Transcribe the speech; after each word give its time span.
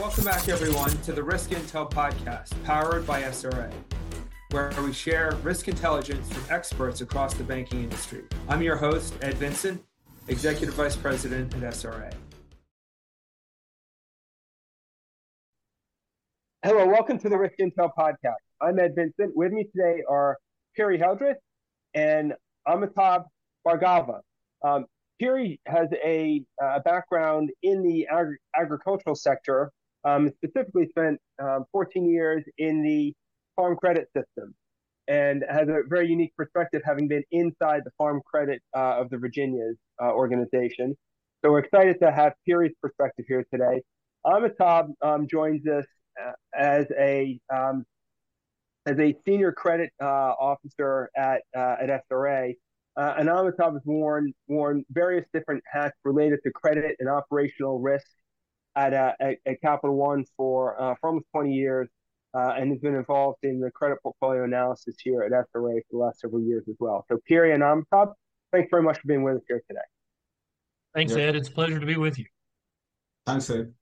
Welcome 0.00 0.24
back, 0.24 0.48
everyone, 0.48 0.90
to 1.02 1.12
the 1.12 1.22
Risk 1.22 1.50
Intel 1.50 1.88
podcast 1.90 2.54
powered 2.64 3.06
by 3.06 3.20
SRA, 3.20 3.70
where 4.50 4.72
we 4.82 4.94
share 4.94 5.36
risk 5.42 5.68
intelligence 5.68 6.26
from 6.32 6.42
experts 6.48 7.02
across 7.02 7.34
the 7.34 7.44
banking 7.44 7.84
industry. 7.84 8.22
I'm 8.48 8.62
your 8.62 8.76
host, 8.76 9.12
Ed 9.20 9.34
Vincent, 9.34 9.84
Executive 10.28 10.74
Vice 10.74 10.96
President 10.96 11.54
at 11.54 11.60
SRA. 11.74 12.10
Hello, 16.64 16.86
welcome 16.86 17.18
to 17.18 17.28
the 17.28 17.36
Risk 17.36 17.56
Intel 17.60 17.90
podcast. 17.96 18.40
I'm 18.62 18.78
Ed 18.78 18.94
Vincent. 18.96 19.36
With 19.36 19.52
me 19.52 19.64
today 19.64 20.02
are 20.08 20.38
Peery 20.78 20.98
Heldreth 20.98 21.34
and 21.92 22.32
Amitabh 22.66 23.26
Bhargava. 23.68 24.20
Um, 24.64 24.86
Peery 25.20 25.60
has 25.66 25.90
a, 26.02 26.42
background 26.86 27.50
in 27.62 27.82
the 27.82 28.06
agri- 28.10 28.38
agricultural 28.58 29.14
sector, 29.14 29.70
um, 30.04 30.30
specifically 30.36 30.88
spent 30.88 31.18
um, 31.42 31.64
14 31.72 32.08
years 32.08 32.44
in 32.58 32.82
the 32.82 33.14
farm 33.56 33.76
credit 33.76 34.08
system 34.16 34.54
and 35.08 35.44
has 35.48 35.68
a 35.68 35.80
very 35.88 36.08
unique 36.08 36.34
perspective 36.36 36.82
having 36.84 37.08
been 37.08 37.24
inside 37.32 37.82
the 37.84 37.90
farm 37.98 38.20
credit 38.24 38.62
uh, 38.76 39.00
of 39.00 39.10
the 39.10 39.18
Virginias 39.18 39.76
uh, 40.00 40.12
organization. 40.12 40.96
So 41.44 41.50
we're 41.50 41.60
excited 41.60 41.98
to 42.00 42.12
have 42.12 42.34
Peery's 42.46 42.74
perspective 42.80 43.24
here 43.26 43.44
today. 43.52 43.82
Amitabh 44.26 44.90
um, 45.02 45.26
joins 45.26 45.66
us 45.66 45.86
uh, 46.22 46.32
as 46.54 46.86
a 46.98 47.40
um, 47.52 47.84
as 48.86 48.98
a 48.98 49.16
senior 49.26 49.52
credit 49.52 49.90
uh, 50.00 50.04
officer 50.04 51.10
at 51.16 51.42
uh, 51.56 51.76
at 51.80 52.02
SRA 52.10 52.54
uh, 52.96 53.14
and 53.18 53.28
Amitabh 53.28 53.74
has 53.74 53.82
worn 53.84 54.32
worn 54.48 54.84
various 54.90 55.24
different 55.32 55.62
hats 55.70 55.96
related 56.04 56.40
to 56.44 56.50
credit 56.50 56.96
and 56.98 57.08
operational 57.08 57.78
risk 57.78 58.06
at 58.76 58.94
uh, 58.94 59.12
at, 59.20 59.36
at, 59.46 59.60
Capital 59.60 59.96
One 59.96 60.24
for 60.36 60.80
uh, 60.80 60.94
for 61.00 61.08
almost 61.08 61.26
20 61.32 61.52
years, 61.52 61.88
uh, 62.34 62.54
and 62.56 62.70
has 62.70 62.80
been 62.80 62.94
involved 62.94 63.38
in 63.42 63.60
the 63.60 63.70
credit 63.70 63.98
portfolio 64.02 64.44
analysis 64.44 64.96
here 65.02 65.22
at 65.22 65.32
SRA 65.32 65.44
for 65.54 65.82
the 65.90 65.98
last 65.98 66.20
several 66.20 66.42
years 66.42 66.64
as 66.68 66.76
well. 66.78 67.04
So, 67.08 67.18
Peery 67.26 67.52
and 67.52 67.62
Amitabh, 67.62 68.12
thanks 68.52 68.68
very 68.70 68.82
much 68.82 68.98
for 68.98 69.08
being 69.08 69.22
with 69.22 69.36
us 69.36 69.42
here 69.48 69.62
today. 69.68 69.80
Thanks, 70.94 71.12
Ed. 71.14 71.36
It's 71.36 71.48
a 71.48 71.52
pleasure 71.52 71.78
to 71.78 71.86
be 71.86 71.96
with 71.96 72.18
you. 72.18 72.26
Thanks, 73.26 73.48
Ed. 73.50 73.72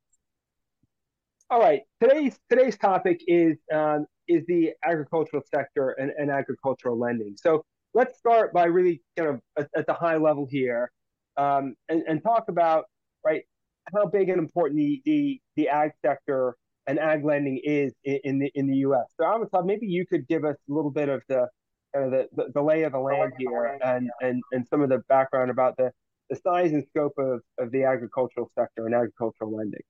All 1.51 1.61
right, 1.61 1.83
today's 2.03 2.39
today's 2.51 2.77
topic 2.77 3.23
is 3.27 3.57
um, 3.73 4.07
is 4.29 4.45
the 4.47 4.73
agricultural 4.85 5.43
sector 5.51 5.91
and, 5.93 6.13
and 6.19 6.31
agricultural 6.31 6.99
lending. 6.99 7.37
So 7.37 7.65
let's 7.95 8.19
start 8.19 8.53
by 8.53 8.65
really 8.65 9.03
kind 9.17 9.31
of 9.31 9.41
at, 9.59 9.69
at 9.77 9.87
the 9.87 9.95
high 9.95 10.17
level 10.17 10.47
here 10.51 10.91
um, 11.39 11.75
and, 11.89 12.03
and 12.07 12.23
talk 12.23 12.45
about 12.49 12.85
right 13.25 13.45
how 13.95 14.07
big 14.07 14.29
and 14.29 14.39
important 14.39 14.79
the, 14.79 15.03
the, 15.05 15.41
the 15.57 15.69
ag 15.69 15.93
sector 16.05 16.57
and 16.87 16.99
ag 16.99 17.25
lending 17.25 17.61
is 17.63 17.93
in, 18.05 18.19
in 18.25 18.39
the 18.39 18.51
in 18.55 18.67
the 18.67 18.77
U.S. 18.79 19.05
So 19.19 19.25
Amitabh, 19.25 19.67
maybe 19.67 19.87
you 19.87 20.07
could 20.07 20.27
give 20.27 20.45
us 20.45 20.57
a 20.69 20.73
little 20.73 20.91
bit 20.91 21.09
of 21.09 21.23
the 21.29 21.49
kind 21.95 22.07
of 22.07 22.11
the, 22.13 22.45
the, 22.45 22.53
the 22.55 22.63
lay 22.63 22.83
of 22.83 22.93
the 22.93 22.99
land 22.99 23.33
here 23.39 23.79
and, 23.83 24.11
and, 24.21 24.43
and 24.53 24.67
some 24.69 24.83
of 24.83 24.89
the 24.89 24.99
background 25.09 25.51
about 25.51 25.77
the, 25.77 25.91
the 26.31 26.37
size 26.37 26.73
and 26.73 26.85
scope 26.89 27.15
of, 27.19 27.41
of 27.59 27.71
the 27.73 27.85
agricultural 27.85 28.51
sector 28.59 28.87
and 28.87 28.95
agricultural 28.95 29.57
lending. 29.57 29.81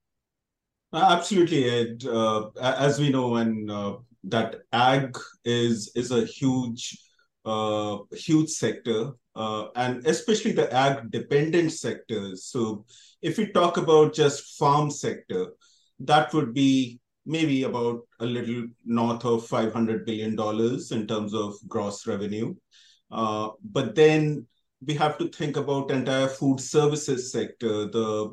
Uh, 0.91 1.15
absolutely, 1.17 1.69
Ed. 1.69 2.03
Uh, 2.05 2.49
as 2.61 2.99
we 2.99 3.09
know, 3.09 3.35
and 3.35 3.69
uh, 3.69 3.97
that 4.23 4.61
ag 4.73 5.15
is 5.45 5.91
is 5.95 6.11
a 6.11 6.25
huge 6.25 6.97
uh, 7.45 7.99
huge 8.11 8.49
sector, 8.49 9.11
uh, 9.39 9.69
and 9.75 10.05
especially 10.05 10.51
the 10.51 10.71
ag 10.73 11.09
dependent 11.11 11.71
sectors. 11.71 12.45
So, 12.45 12.85
if 13.21 13.37
we 13.37 13.47
talk 13.53 13.77
about 13.77 14.13
just 14.13 14.57
farm 14.57 14.91
sector, 14.91 15.53
that 15.99 16.33
would 16.33 16.53
be 16.53 16.99
maybe 17.25 17.63
about 17.63 18.01
a 18.19 18.25
little 18.25 18.67
north 18.85 19.23
of 19.23 19.47
$500 19.47 20.05
billion 20.05 20.31
in 20.91 21.07
terms 21.07 21.33
of 21.33 21.55
gross 21.67 22.05
revenue. 22.07 22.53
Uh, 23.11 23.49
but 23.63 23.95
then 23.95 24.45
we 24.85 24.93
have 24.95 25.17
to 25.17 25.29
think 25.29 25.55
about 25.57 25.91
entire 25.91 26.27
food 26.27 26.59
services 26.59 27.31
sector, 27.31 27.85
the 27.85 28.31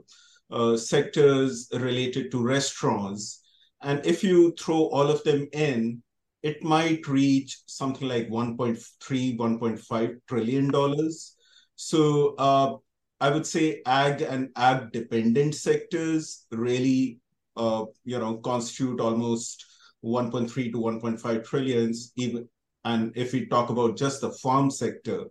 uh, 0.50 0.76
sectors 0.76 1.68
related 1.72 2.30
to 2.30 2.42
restaurants. 2.42 3.42
And 3.82 4.04
if 4.06 4.24
you 4.24 4.54
throw 4.58 4.86
all 4.86 5.10
of 5.10 5.22
them 5.24 5.46
in, 5.52 6.02
it 6.46 6.62
might 6.62 7.08
reach 7.08 7.58
something 7.66 8.06
like 8.06 8.28
1.3, 8.28 9.36
1.5 9.36 10.16
trillion 10.28 10.70
dollars. 10.70 11.34
So 11.74 12.36
uh, 12.38 12.76
I 13.20 13.30
would 13.30 13.44
say 13.44 13.82
ag 13.84 14.22
and 14.22 14.50
ag 14.54 14.92
dependent 14.92 15.56
sectors 15.56 16.46
really, 16.52 17.18
uh, 17.56 17.86
you 18.04 18.20
know, 18.20 18.36
constitute 18.36 19.00
almost 19.00 19.66
1.3 20.04 20.70
to 20.70 20.78
1.5 20.78 21.44
trillions. 21.44 22.12
Even 22.16 22.48
and 22.84 23.12
if 23.16 23.32
we 23.32 23.46
talk 23.46 23.70
about 23.70 23.96
just 23.96 24.20
the 24.20 24.30
farm 24.30 24.70
sector, 24.70 25.24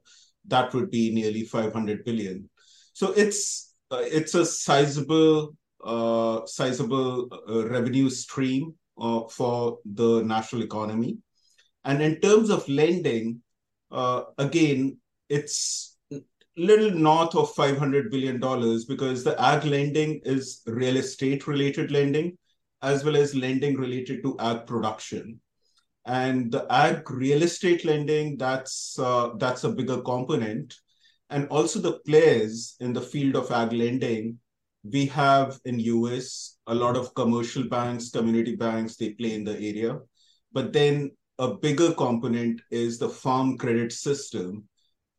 that 0.48 0.74
would 0.74 0.92
be 0.92 1.14
nearly 1.14 1.46
500 1.46 2.04
billion. 2.04 2.50
So 2.92 3.14
it's 3.14 3.74
uh, 3.90 4.04
it's 4.04 4.36
a 4.36 4.46
sizable 4.46 5.56
uh, 5.82 6.46
sizable 6.46 7.30
uh, 7.32 7.70
revenue 7.70 8.10
stream 8.10 8.76
uh, 9.00 9.22
for 9.30 9.80
the 9.86 10.24
national 10.24 10.64
economy. 10.64 11.18
And 11.84 12.02
in 12.02 12.20
terms 12.20 12.50
of 12.50 12.68
lending, 12.68 13.42
uh, 13.92 14.24
again, 14.38 14.98
it's 15.30 15.98
little 16.58 16.92
north 16.92 17.36
of 17.36 17.54
$500 17.54 18.10
billion 18.10 18.40
because 18.88 19.24
the 19.24 19.36
ag 19.42 19.66
lending 19.66 20.22
is 20.24 20.62
real 20.66 20.98
estate 20.98 21.48
related 21.48 21.92
lending 21.92 22.38
as 22.82 23.04
well 23.04 23.18
as 23.18 23.36
lending 23.36 23.76
related 23.76 24.24
to 24.24 24.38
ag 24.40 24.66
production 24.66 25.40
and 26.06 26.52
the 26.52 26.66
ag 26.72 27.10
real 27.10 27.44
estate 27.44 27.84
lending 27.84 28.38
that's 28.38 28.98
uh, 29.00 29.32
that's 29.38 29.64
a 29.64 29.70
bigger 29.70 30.02
component 30.02 30.74
and 31.30 31.48
also 31.50 31.80
the 31.80 32.00
players 32.06 32.76
in 32.80 32.94
the 32.94 33.02
field 33.02 33.36
of 33.36 33.52
ag 33.52 33.74
lending 33.74 34.40
we 34.84 35.06
have 35.08 35.60
in 35.66 35.80
us 35.80 36.55
a 36.68 36.76
lot 36.76 36.96
of 36.96 37.14
commercial 37.14 37.64
banks 37.64 38.10
community 38.10 38.56
banks 38.56 38.96
they 38.96 39.12
play 39.12 39.34
in 39.34 39.44
the 39.44 39.58
area 39.58 40.00
but 40.52 40.72
then 40.74 41.12
a 41.40 41.54
bigger 41.54 41.94
component 41.94 42.62
is 42.72 42.98
the 42.98 43.10
farm 43.10 43.58
credit 43.58 43.92
system 43.92 44.68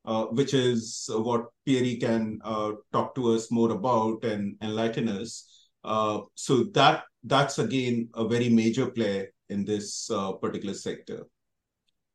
uh, 0.07 0.27
which 0.27 0.55
is 0.55 1.11
what 1.13 1.47
Peery 1.65 1.97
can 1.97 2.39
uh, 2.45 2.73
talk 2.93 3.15
to 3.17 3.33
us 3.33 3.51
more 3.51 3.73
about 3.73 4.23
and 4.23 4.57
enlighten 4.63 5.09
us. 5.09 5.69
Uh, 5.83 6.21
so 6.37 6.65
that 6.75 7.03
that's 7.25 7.59
again 7.59 8.09
a 8.15 8.27
very 8.27 8.49
major 8.49 8.87
player 8.89 9.27
in 9.49 9.65
this 9.65 10.09
uh, 10.11 10.33
particular 10.33 10.75
sector. 10.75 11.27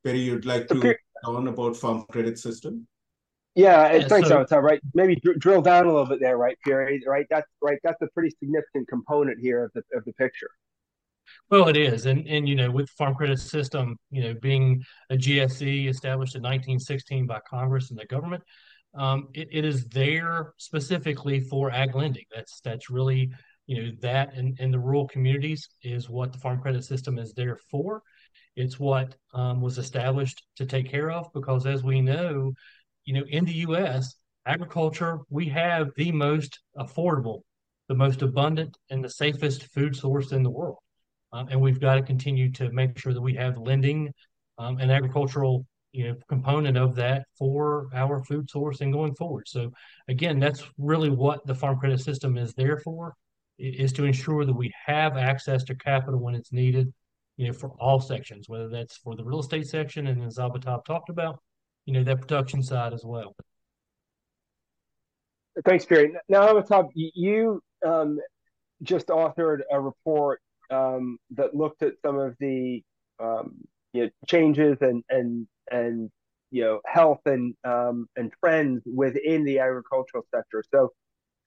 Peery, 0.06 0.22
you'd 0.22 0.46
like 0.46 0.68
to 0.69 0.78
okay. 0.78 0.96
on 1.25 1.50
about 1.50 1.75
farm 1.75 2.06
credit 2.09 2.40
system? 2.40 2.88
Yeah, 3.56 3.94
yeah 3.94 4.07
thanks, 4.07 4.29
so, 4.29 4.59
Right, 4.59 4.79
maybe 4.94 5.17
dr- 5.17 5.39
drill 5.39 5.62
down 5.62 5.85
a 5.85 5.89
little 5.89 6.06
bit 6.06 6.19
there, 6.22 6.38
right, 6.38 6.57
Peery? 6.66 7.01
Right, 7.06 7.25
that's 7.29 7.47
right. 7.62 7.79
That's 7.84 8.01
a 8.01 8.07
pretty 8.07 8.34
significant 8.39 8.88
component 8.88 9.39
here 9.39 9.66
of 9.66 9.72
the 9.73 9.84
of 9.97 10.06
the 10.06 10.13
picture. 10.13 10.50
Well, 11.50 11.67
it 11.67 11.78
is, 11.78 12.06
and 12.06 12.28
and 12.28 12.47
you 12.47 12.56
know, 12.56 12.72
with 12.72 12.89
Farm 12.91 13.13
Credit 13.13 13.39
System, 13.39 13.97
you 14.09 14.23
know, 14.23 14.34
being 14.41 14.84
a 15.09 15.16
GSE 15.16 15.89
established 15.89 16.35
in 16.35 16.41
1916 16.41 17.28
by 17.28 17.39
Congress 17.47 17.89
and 17.89 18.00
the 18.00 18.06
government, 18.06 18.44
um, 18.95 19.28
it, 19.34 19.50
it 19.51 19.66
is 19.66 19.85
there 19.88 20.53
specifically 20.57 21.41
for 21.41 21.72
ag 21.72 21.95
lending. 21.95 22.25
That's 22.33 22.62
that's 22.62 22.89
really 22.89 23.31
you 23.68 23.83
know 23.83 23.91
that 24.01 24.33
in, 24.35 24.56
in 24.59 24.72
the 24.72 24.79
rural 24.79 25.07
communities 25.07 25.69
is 25.83 26.09
what 26.09 26.31
the 26.31 26.39
Farm 26.39 26.62
Credit 26.62 26.83
System 26.83 27.19
is 27.19 27.33
there 27.33 27.57
for. 27.69 28.01
It's 28.56 28.79
what 28.79 29.16
um, 29.33 29.62
was 29.62 29.78
established 29.78 30.44
to 30.57 30.66
take 30.66 30.89
care 30.89 31.09
of 31.09 31.31
because, 31.33 31.66
as 31.66 31.83
we 31.83 32.01
know, 32.01 32.53
you 33.06 33.13
know, 33.13 33.23
in 33.29 33.45
the 33.45 33.53
U.S., 33.53 34.16
agriculture, 34.45 35.19
we 35.29 35.47
have 35.50 35.89
the 35.95 36.12
most 36.12 36.59
affordable, 36.78 37.41
the 37.88 37.95
most 37.95 38.22
abundant, 38.22 38.78
and 38.89 39.03
the 39.03 39.09
safest 39.09 39.63
food 39.74 39.95
source 39.95 40.31
in 40.31 40.44
the 40.44 40.50
world. 40.50 40.77
Um, 41.33 41.48
and 41.50 41.62
we've 41.62 41.80
got 41.80 41.95
to 41.95 42.01
continue 42.01 42.51
to 42.53 42.71
make 42.71 42.98
sure 42.98 43.13
that 43.13 43.21
we 43.21 43.36
have 43.36 43.57
lending 43.57 44.13
um, 44.57 44.77
and 44.80 44.92
agricultural 44.92 45.65
you 45.92 46.07
know 46.07 46.15
component 46.30 46.77
of 46.77 46.95
that 46.95 47.25
for 47.38 47.89
our 47.94 48.24
food 48.24 48.50
source 48.50 48.81
and 48.81 48.94
going 48.94 49.15
forward. 49.15 49.47
So 49.47 49.71
again, 50.07 50.39
that's 50.39 50.63
really 50.77 51.09
what 51.09 51.45
the 51.45 51.56
farm 51.56 51.80
credit 51.80 52.00
system 52.00 52.38
is 52.38 52.54
there 52.54 52.77
for, 52.77 53.13
is 53.57 53.94
to 53.94 54.06
ensure 54.06 54.45
that 54.45 54.54
we 54.54 54.71
have 54.86 55.18
access 55.18 55.63
to 55.65 55.75
capital 55.75 56.19
when 56.19 56.36
it's 56.36 56.51
needed, 56.51 56.92
you 57.38 57.47
know, 57.47 57.54
for 57.54 57.71
all 57.80 58.00
sections, 58.00 58.47
whether 58.47 58.69
that's 58.69 58.97
for 58.97 59.15
the 59.15 59.24
real 59.24 59.39
estate 59.39 59.68
section 59.68 60.07
and 60.07 60.24
as 60.24 60.38
Amitabh 60.38 60.86
talked 60.86 61.09
about, 61.09 61.39
you 61.86 61.94
know, 61.94 62.04
that 62.04 62.22
production 62.22 62.62
side 62.63 62.94
as 62.94 63.04
well. 63.04 63.36
Thanks, 65.66 65.86
Peery. 65.86 66.13
Now, 66.30 66.54
Amitabh, 66.54 66.89
you 66.95 67.62
um, 67.86 68.19
just 68.83 69.07
authored 69.07 69.60
a 69.69 69.80
report 69.80 70.39
um, 70.69 71.18
that 71.31 71.54
looked 71.54 71.83
at 71.83 71.94
some 72.06 72.18
of 72.18 72.36
the 72.39 72.81
um, 73.19 73.56
you 73.94 74.04
know, 74.04 74.10
changes 74.28 74.78
and 74.81 75.04
and 75.10 75.48
and 75.69 76.10
you 76.51 76.63
know 76.63 76.80
health 76.86 77.19
and 77.25 77.54
um, 77.66 78.07
and 78.16 78.31
trends 78.44 78.81
within 78.86 79.44
the 79.44 79.60
agricultural 79.60 80.24
sector. 80.33 80.63
So, 80.72 80.92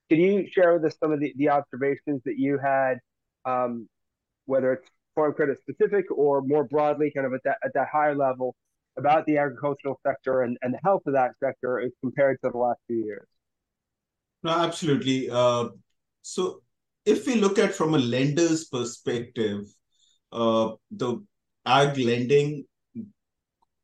can 0.09 0.19
you 0.19 0.47
share 0.47 0.73
with 0.73 0.85
us 0.85 0.95
some 0.99 1.11
of 1.11 1.19
the, 1.19 1.33
the 1.35 1.49
observations 1.49 2.21
that 2.25 2.37
you 2.37 2.59
had 2.59 2.99
um, 3.45 3.87
whether 4.45 4.73
it's 4.73 4.89
farm 5.13 5.33
credit 5.33 5.59
specific 5.59 6.05
or 6.11 6.41
more 6.41 6.63
broadly, 6.65 7.11
kind 7.15 7.25
of 7.25 7.33
at 7.33 7.41
that 7.45 7.57
at 7.63 7.73
that 7.73 7.87
higher 7.91 8.15
level, 8.15 8.55
about 8.97 9.25
the 9.25 9.37
agricultural 9.37 9.99
sector 10.05 10.41
and, 10.41 10.57
and 10.61 10.73
the 10.73 10.79
health 10.83 11.03
of 11.05 11.13
that 11.13 11.31
sector 11.43 11.79
as 11.79 11.91
compared 12.01 12.37
to 12.43 12.51
the 12.51 12.57
last 12.57 12.79
few 12.87 13.03
years? 13.03 13.27
No, 14.43 14.51
absolutely. 14.51 15.29
Uh, 15.29 15.69
so 16.21 16.61
if 17.05 17.25
we 17.27 17.35
look 17.35 17.59
at 17.59 17.73
from 17.73 17.93
a 17.93 17.99
lender's 17.99 18.65
perspective, 18.65 19.65
uh, 20.31 20.71
the 20.91 21.23
ag 21.65 21.97
lending 21.97 22.65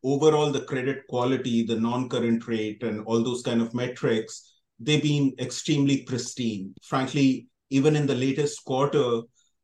overall 0.03 0.51
the 0.51 0.61
credit 0.61 1.05
quality, 1.07 1.63
the 1.63 1.79
non-current 1.79 2.47
rate, 2.47 2.83
and 2.83 3.05
all 3.05 3.23
those 3.23 3.41
kind 3.41 3.61
of 3.61 3.73
metrics, 3.73 4.53
they've 4.79 5.03
been 5.03 5.33
extremely 5.39 6.03
pristine. 6.03 6.73
Frankly, 6.81 7.47
even 7.69 7.95
in 7.95 8.07
the 8.07 8.15
latest 8.15 8.63
quarter, 8.65 9.21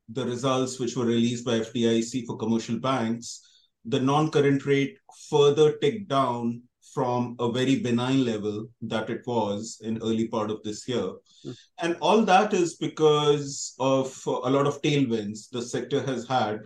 the 0.09 0.25
results 0.25 0.79
which 0.79 0.95
were 0.95 1.05
released 1.05 1.45
by 1.45 1.59
FDIC 1.59 2.25
for 2.25 2.37
commercial 2.37 2.79
banks, 2.79 3.41
the 3.87 3.99
non-current 3.99 4.65
rate 4.65 4.97
further 5.29 5.77
ticked 5.77 6.07
down 6.07 6.61
from 6.93 7.35
a 7.39 7.51
very 7.51 7.79
benign 7.79 8.25
level 8.25 8.67
that 8.81 9.09
it 9.09 9.21
was 9.27 9.79
in 9.83 10.01
early 10.01 10.27
part 10.27 10.49
of 10.49 10.63
this 10.63 10.87
year. 10.87 11.11
Mm. 11.45 11.57
And 11.79 11.97
all 12.01 12.23
that 12.23 12.53
is 12.53 12.75
because 12.75 13.75
of 13.79 14.19
a 14.25 14.49
lot 14.49 14.65
of 14.65 14.81
tailwinds 14.81 15.49
the 15.49 15.61
sector 15.61 16.01
has 16.01 16.27
had 16.27 16.61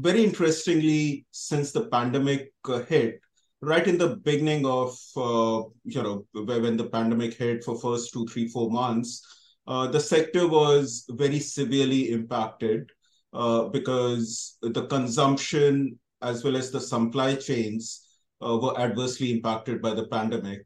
very 0.00 0.24
interestingly, 0.24 1.26
since 1.30 1.72
the 1.72 1.86
pandemic 1.86 2.52
hit, 2.88 3.20
right 3.60 3.86
in 3.86 3.98
the 3.98 4.16
beginning 4.16 4.64
of 4.64 4.96
uh, 5.16 5.62
you 5.84 6.02
know 6.02 6.26
when 6.32 6.76
the 6.76 6.88
pandemic 6.90 7.34
hit 7.34 7.64
for 7.64 7.78
first 7.78 8.12
two, 8.12 8.26
three, 8.26 8.48
four 8.48 8.70
months, 8.70 9.22
uh, 9.66 9.86
the 9.86 10.00
sector 10.00 10.48
was 10.48 11.04
very 11.10 11.38
severely 11.38 12.12
impacted 12.12 12.90
uh, 13.32 13.64
because 13.64 14.56
the 14.62 14.86
consumption 14.86 15.98
as 16.22 16.44
well 16.44 16.56
as 16.56 16.70
the 16.70 16.80
supply 16.80 17.34
chains 17.34 18.06
uh, 18.44 18.56
were 18.56 18.78
adversely 18.78 19.32
impacted 19.32 19.82
by 19.82 19.94
the 19.94 20.06
pandemic. 20.08 20.62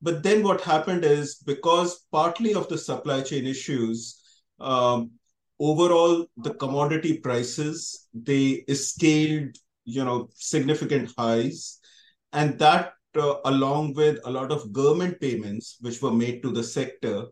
But 0.00 0.22
then 0.22 0.42
what 0.42 0.60
happened 0.60 1.04
is 1.04 1.36
because 1.36 2.06
partly 2.10 2.54
of 2.54 2.68
the 2.68 2.78
supply 2.78 3.22
chain 3.22 3.46
issues, 3.46 4.20
um, 4.58 5.12
overall 5.62 6.26
the 6.38 6.54
commodity 6.54 7.18
prices 7.18 8.08
they 8.12 8.64
scaled 8.74 9.56
you 9.84 10.04
know 10.04 10.28
significant 10.34 11.12
highs 11.16 11.78
and 12.32 12.58
that 12.58 12.92
uh, 13.16 13.34
along 13.44 13.92
with 13.94 14.18
a 14.24 14.30
lot 14.30 14.50
of 14.50 14.72
government 14.72 15.20
payments 15.20 15.76
which 15.80 16.00
were 16.02 16.12
made 16.12 16.42
to 16.42 16.50
the 16.50 16.64
sector 16.64 17.26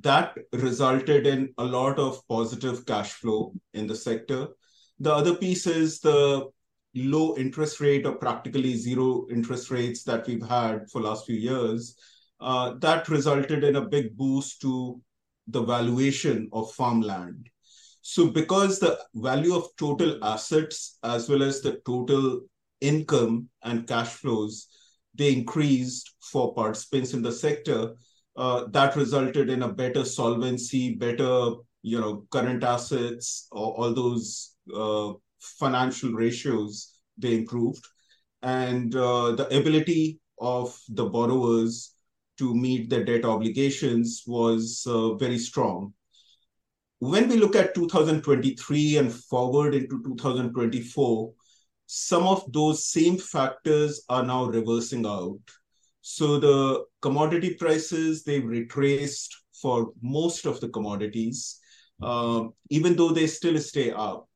that 0.00 0.36
resulted 0.52 1.26
in 1.26 1.52
a 1.58 1.64
lot 1.64 1.98
of 1.98 2.20
positive 2.28 2.84
cash 2.86 3.12
flow 3.12 3.52
in 3.74 3.86
the 3.86 4.00
sector 4.06 4.48
the 4.98 5.12
other 5.12 5.34
piece 5.34 5.66
is 5.66 6.00
the 6.00 6.48
low 6.94 7.36
interest 7.36 7.80
rate 7.80 8.06
or 8.06 8.12
practically 8.12 8.76
zero 8.76 9.26
interest 9.30 9.70
rates 9.70 10.02
that 10.04 10.26
we've 10.26 10.46
had 10.46 10.90
for 10.90 11.00
last 11.00 11.26
few 11.26 11.36
years 11.36 11.96
uh, 12.40 12.74
that 12.78 13.08
resulted 13.08 13.64
in 13.64 13.76
a 13.76 13.88
big 13.88 14.16
boost 14.16 14.60
to 14.62 15.00
the 15.48 15.62
valuation 15.62 16.48
of 16.52 16.72
farmland. 16.72 17.48
So 18.02 18.28
because 18.28 18.78
the 18.78 18.98
value 19.14 19.54
of 19.54 19.68
total 19.78 20.24
assets 20.24 20.98
as 21.04 21.28
well 21.28 21.42
as 21.42 21.60
the 21.60 21.80
total 21.84 22.40
income 22.80 23.48
and 23.62 23.86
cash 23.86 24.08
flows, 24.08 24.68
they 25.14 25.32
increased 25.32 26.14
for 26.20 26.54
participants 26.54 27.12
in 27.12 27.22
the 27.22 27.32
sector, 27.32 27.94
uh, 28.36 28.64
that 28.70 28.96
resulted 28.96 29.50
in 29.50 29.62
a 29.62 29.72
better 29.72 30.04
solvency, 30.04 30.94
better 30.94 31.50
you 31.82 32.00
know 32.00 32.24
current 32.30 32.64
assets, 32.64 33.48
all 33.52 33.92
those 33.92 34.56
uh, 34.74 35.12
financial 35.40 36.12
ratios 36.12 36.98
they 37.18 37.34
improved, 37.34 37.84
and 38.42 38.94
uh, 38.94 39.32
the 39.32 39.46
ability 39.48 40.20
of 40.38 40.78
the 40.88 41.04
borrowers 41.04 41.94
to 42.38 42.54
meet 42.54 42.88
their 42.88 43.04
debt 43.04 43.24
obligations 43.24 44.22
was 44.26 44.84
uh, 44.86 45.14
very 45.14 45.38
strong 45.38 45.92
when 47.00 47.28
we 47.28 47.36
look 47.36 47.56
at 47.56 47.74
2023 47.74 48.98
and 48.98 49.12
forward 49.12 49.74
into 49.74 50.02
2024, 50.04 51.32
some 51.86 52.26
of 52.26 52.44
those 52.52 52.86
same 52.86 53.16
factors 53.16 54.04
are 54.10 54.22
now 54.22 54.44
reversing 54.44 55.06
out. 55.06 55.40
So 56.02 56.38
the 56.38 56.84
commodity 57.00 57.54
prices, 57.54 58.22
they've 58.22 58.44
retraced 58.44 59.34
for 59.60 59.92
most 60.02 60.44
of 60.44 60.60
the 60.60 60.68
commodities, 60.68 61.58
uh, 62.02 62.44
even 62.68 62.96
though 62.96 63.10
they 63.10 63.26
still 63.26 63.58
stay 63.58 63.92
up. 63.92 64.28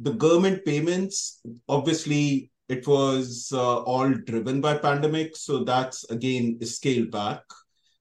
The 0.00 0.12
government 0.12 0.64
payments, 0.64 1.40
obviously, 1.68 2.50
it 2.68 2.86
was 2.86 3.50
uh, 3.52 3.82
all 3.82 4.10
driven 4.10 4.60
by 4.60 4.78
pandemic, 4.78 5.36
so 5.36 5.64
that's 5.64 6.04
again 6.10 6.58
scaled 6.64 7.10
back. 7.10 7.42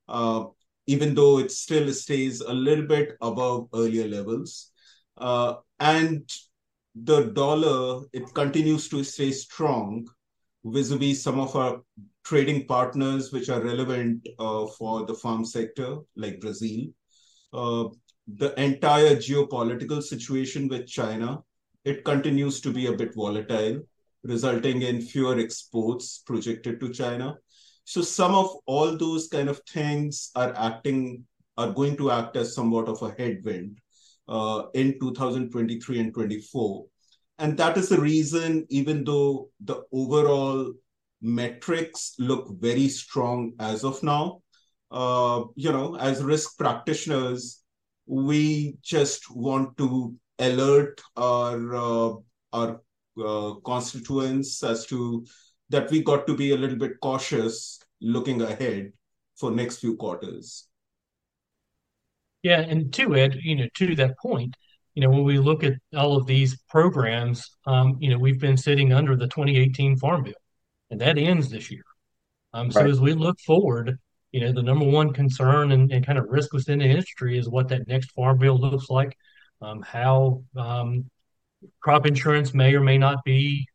Uh, 0.08 0.46
even 0.88 1.16
though 1.16 1.40
it 1.40 1.52
still 1.52 1.92
stays 1.94 2.42
a 2.42 2.54
little 2.54 2.86
bit 2.86 3.16
above 3.22 3.70
earlier 3.74 4.08
levels. 4.08 4.72
Uh, 5.18 5.56
and 5.80 6.30
the 6.96 7.26
dollar, 7.32 8.06
it 8.14 8.34
continues 8.34 8.90
to 8.90 9.04
stay 9.04 9.32
strong 9.32 10.06
vis-a-vis 10.66 11.24
some 11.24 11.40
of 11.40 11.56
our 11.56 11.82
trading 12.24 12.66
partners 12.68 13.32
which 13.32 13.50
are 13.50 13.62
relevant 13.62 14.28
uh, 14.40 14.66
for 14.78 15.06
the 15.06 15.14
farm 15.14 15.44
sector, 15.44 15.98
like 16.16 16.40
Brazil. 16.40 16.86
Uh, 17.52 17.86
the 18.28 18.58
entire 18.62 19.16
geopolitical 19.16 20.02
situation 20.02 20.68
with 20.68 20.88
China, 20.88 21.44
it 21.86 22.04
continues 22.04 22.62
to 22.62 22.72
be 22.72 22.88
a 22.88 22.94
bit 22.94 23.14
volatile, 23.16 23.82
resulting 24.24 24.82
in 24.82 25.02
fewer 25.02 25.38
exports 25.38 26.24
projected 26.26 26.80
to 26.80 26.90
China. 26.90 27.38
So 27.86 28.02
some 28.02 28.34
of 28.34 28.50
all 28.66 28.98
those 28.98 29.28
kind 29.28 29.50
of 29.50 29.62
things 29.68 30.32
are 30.36 30.54
acting 30.56 31.26
are 31.58 31.72
going 31.72 31.98
to 31.98 32.12
act 32.12 32.36
as 32.38 32.56
somewhat 32.56 32.88
of 32.88 33.02
a 33.02 33.14
headwind 33.18 33.80
uh, 34.28 34.64
in 34.74 35.00
2023 35.00 36.00
and 36.00 36.14
24. 36.14 36.86
And 37.40 37.58
that 37.58 37.78
is 37.78 37.90
the 37.90 38.00
reason, 38.00 38.66
even 38.70 39.04
though 39.04 39.50
the 39.60 39.84
overall 39.92 40.72
metrics 41.22 42.16
look 42.20 42.48
very 42.60 42.88
strong 42.88 43.54
as 43.60 43.84
of 43.84 44.02
now, 44.04 44.42
uh, 44.92 45.44
you 45.56 45.72
know, 45.72 45.96
as 45.96 46.24
risk 46.24 46.58
practitioners, 46.58 47.62
we 48.06 48.78
just 48.82 49.30
want 49.32 49.78
to 49.78 50.16
alert 50.40 51.02
our 51.16 51.76
uh, 51.76 52.14
our 52.52 52.82
uh, 53.24 53.54
constituents 53.66 54.64
as 54.64 54.86
to 54.88 55.26
that 55.70 55.90
we 55.92 56.04
got 56.04 56.28
to 56.28 56.36
be 56.36 56.52
a 56.52 56.58
little 56.58 56.78
bit 56.78 57.00
cautious 57.02 57.80
looking 58.02 58.42
ahead 58.42 58.92
for 59.36 59.52
next 59.52 59.78
few 59.78 59.96
quarters. 59.96 60.68
Yeah, 62.44 62.60
and 62.60 62.94
to 62.94 63.16
Ed, 63.16 63.40
you 63.42 63.56
know, 63.56 63.68
to 63.76 63.96
that 63.96 64.18
point, 64.20 64.56
you 64.96 65.02
know, 65.02 65.10
when 65.10 65.24
we 65.24 65.40
look 65.40 65.64
at 65.64 65.74
all 65.96 66.18
of 66.18 66.28
these 66.28 66.62
programs, 66.70 67.50
um, 67.66 67.98
you 68.00 68.10
know, 68.10 68.18
we've 68.18 68.40
been 68.40 68.58
sitting 68.58 68.94
under 68.94 69.16
the 69.16 69.28
2018 69.28 69.98
Farm 69.98 70.24
Bill, 70.24 70.34
and 70.92 71.00
that 71.02 71.18
ends 71.18 71.50
this 71.50 71.72
year. 71.72 71.84
Um, 72.54 72.72
so 72.72 72.82
right. 72.82 72.90
as 72.90 73.00
we 73.00 73.14
look 73.14 73.40
forward, 73.40 73.98
you 74.32 74.42
know, 74.42 74.52
the 74.52 74.62
number 74.62 74.86
one 74.86 75.14
concern 75.14 75.72
and, 75.72 75.92
and, 75.92 76.06
kind 76.06 76.20
of 76.20 76.26
risk 76.30 76.54
within 76.54 76.80
the 76.80 76.86
industry 76.86 77.38
is 77.38 77.50
what 77.50 77.70
that 77.70 77.88
next 77.88 78.12
Farm 78.12 78.38
Bill 78.38 78.60
looks 78.60 78.90
like, 78.90 79.18
um, 79.64 79.82
how 79.82 80.44
um, 80.56 81.10
crop 81.80 82.06
insurance 82.06 82.54
may 82.54 82.76
or 82.76 82.82
may 82.82 82.98
not 82.98 83.24
be 83.24 83.66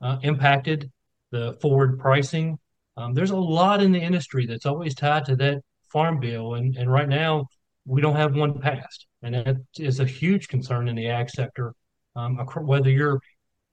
uh, 0.00 0.18
impacted, 0.22 0.90
the 1.30 1.56
forward 1.60 1.98
pricing. 1.98 2.58
Um, 2.96 3.14
there's 3.14 3.30
a 3.30 3.36
lot 3.36 3.82
in 3.82 3.92
the 3.92 4.00
industry 4.00 4.46
that's 4.46 4.66
always 4.66 4.94
tied 4.94 5.24
to 5.26 5.36
that 5.36 5.62
farm 5.90 6.20
bill, 6.20 6.54
and 6.54 6.76
and 6.76 6.90
right 6.92 7.08
now 7.08 7.46
we 7.86 8.00
don't 8.00 8.16
have 8.16 8.34
one 8.34 8.60
passed, 8.60 9.06
and 9.22 9.34
that 9.34 9.56
is 9.78 10.00
a 10.00 10.04
huge 10.04 10.48
concern 10.48 10.88
in 10.88 10.96
the 10.96 11.08
ag 11.08 11.30
sector. 11.30 11.74
Um, 12.16 12.36
whether 12.36 12.90
you're 12.90 13.20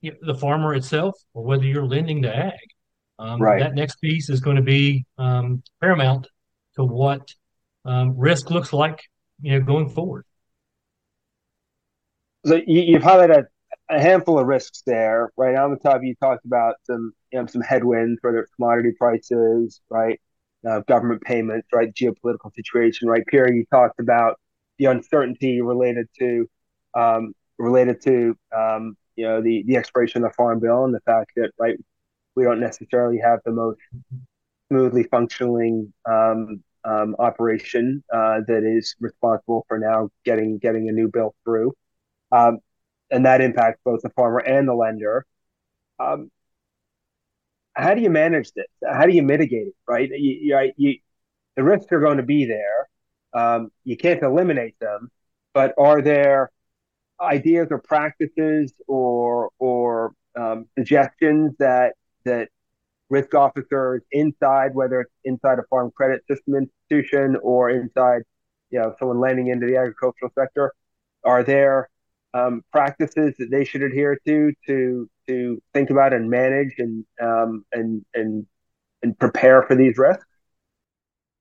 the 0.01 0.35
farmer 0.35 0.75
itself 0.75 1.15
or 1.33 1.43
whether 1.43 1.63
you're 1.63 1.85
lending 1.85 2.21
to 2.21 2.35
ag, 2.35 2.53
um, 3.17 3.41
right. 3.41 3.59
that 3.59 3.73
next 3.73 3.95
piece 3.95 4.29
is 4.29 4.39
going 4.39 4.57
to 4.57 4.61
be 4.61 5.05
um, 5.17 5.63
paramount 5.81 6.27
to 6.75 6.83
what 6.83 7.33
um, 7.85 8.17
risk 8.17 8.51
looks 8.51 8.73
like, 8.73 8.99
you 9.41 9.51
know, 9.51 9.65
going 9.65 9.89
forward. 9.89 10.25
So 12.45 12.61
you, 12.65 12.99
have 12.99 13.03
highlighted 13.03 13.45
a 13.89 13.99
handful 13.99 14.39
of 14.39 14.47
risks 14.47 14.83
there, 14.85 15.31
right? 15.37 15.55
On 15.55 15.71
the 15.71 15.77
top, 15.77 16.01
you 16.03 16.15
talked 16.15 16.45
about 16.45 16.75
some 16.83 17.13
you 17.31 17.39
know, 17.39 17.47
some 17.47 17.61
headwinds, 17.61 18.19
whether 18.21 18.39
it's 18.39 18.51
commodity 18.55 18.91
prices, 18.97 19.81
right, 19.89 20.19
uh, 20.67 20.81
government 20.81 21.21
payments, 21.21 21.67
right, 21.73 21.93
geopolitical 21.93 22.53
situation, 22.53 23.07
right. 23.07 23.25
Peery, 23.27 23.57
you 23.57 23.65
talked 23.71 23.99
about 23.99 24.39
the 24.77 24.85
uncertainty 24.85 25.61
related 25.61 26.07
to 26.19 26.47
um, 26.95 27.33
related 27.57 28.01
to 28.03 28.37
um, 28.55 28.95
you 29.15 29.25
know 29.25 29.41
the 29.41 29.63
the 29.67 29.77
expiration 29.77 30.23
of 30.23 30.31
the 30.31 30.35
farm 30.35 30.59
bill 30.59 30.85
and 30.85 30.93
the 30.93 31.01
fact 31.01 31.31
that 31.35 31.51
right 31.59 31.77
we 32.35 32.43
don't 32.43 32.59
necessarily 32.59 33.17
have 33.17 33.39
the 33.45 33.51
most 33.51 33.79
smoothly 34.69 35.03
functioning 35.03 35.93
um, 36.09 36.63
um, 36.83 37.15
operation 37.19 38.03
uh, 38.13 38.41
that 38.47 38.63
is 38.63 38.95
responsible 38.99 39.65
for 39.67 39.79
now 39.79 40.09
getting 40.23 40.57
getting 40.57 40.89
a 40.89 40.91
new 40.91 41.07
bill 41.07 41.33
through. 41.43 41.73
Um, 42.31 42.59
and 43.11 43.25
that 43.25 43.41
impacts 43.41 43.79
both 43.85 44.01
the 44.01 44.09
farmer 44.09 44.39
and 44.39 44.67
the 44.67 44.73
lender. 44.73 45.25
Um, 45.99 46.29
how 47.73 47.93
do 47.93 48.01
you 48.01 48.09
manage 48.09 48.51
this? 48.53 48.65
How 48.83 49.05
do 49.05 49.13
you 49.13 49.23
mitigate 49.23 49.67
it? 49.67 49.75
Right, 49.87 50.09
you, 50.09 50.71
you, 50.77 50.95
the 51.55 51.63
risks 51.63 51.91
are 51.91 51.99
going 51.99 52.17
to 52.17 52.23
be 52.23 52.45
there. 52.45 52.89
Um, 53.33 53.69
you 53.83 53.97
can't 53.97 54.21
eliminate 54.23 54.79
them, 54.79 55.09
but 55.53 55.73
are 55.77 56.01
there 56.01 56.51
ideas 57.19 57.67
or 57.71 57.79
practices 57.79 58.73
or 58.87 59.49
or 59.59 60.13
um, 60.35 60.65
suggestions 60.77 61.53
that 61.59 61.93
that 62.23 62.49
risk 63.09 63.33
officers 63.35 64.01
inside, 64.11 64.73
whether 64.73 65.01
it's 65.01 65.11
inside 65.23 65.59
a 65.59 65.63
farm 65.69 65.91
credit 65.95 66.23
system 66.29 66.55
institution 66.55 67.37
or 67.43 67.69
inside, 67.69 68.23
you 68.71 68.79
know, 68.79 68.95
someone 68.99 69.19
lending 69.19 69.47
into 69.47 69.67
the 69.67 69.77
agricultural 69.77 70.31
sector, 70.37 70.73
are 71.23 71.43
there 71.43 71.89
um, 72.35 72.61
practices 72.71 73.33
that 73.39 73.49
they 73.49 73.63
should 73.63 73.81
adhere 73.81 74.19
to 74.27 74.51
to 74.67 75.09
to 75.27 75.61
think 75.73 75.89
about 75.89 76.13
and 76.13 76.29
manage 76.29 76.75
and 76.77 77.05
um, 77.21 77.65
and 77.71 78.05
and 78.13 78.45
and 79.01 79.17
prepare 79.17 79.63
for 79.63 79.75
these 79.75 79.97
risks? 79.97 80.25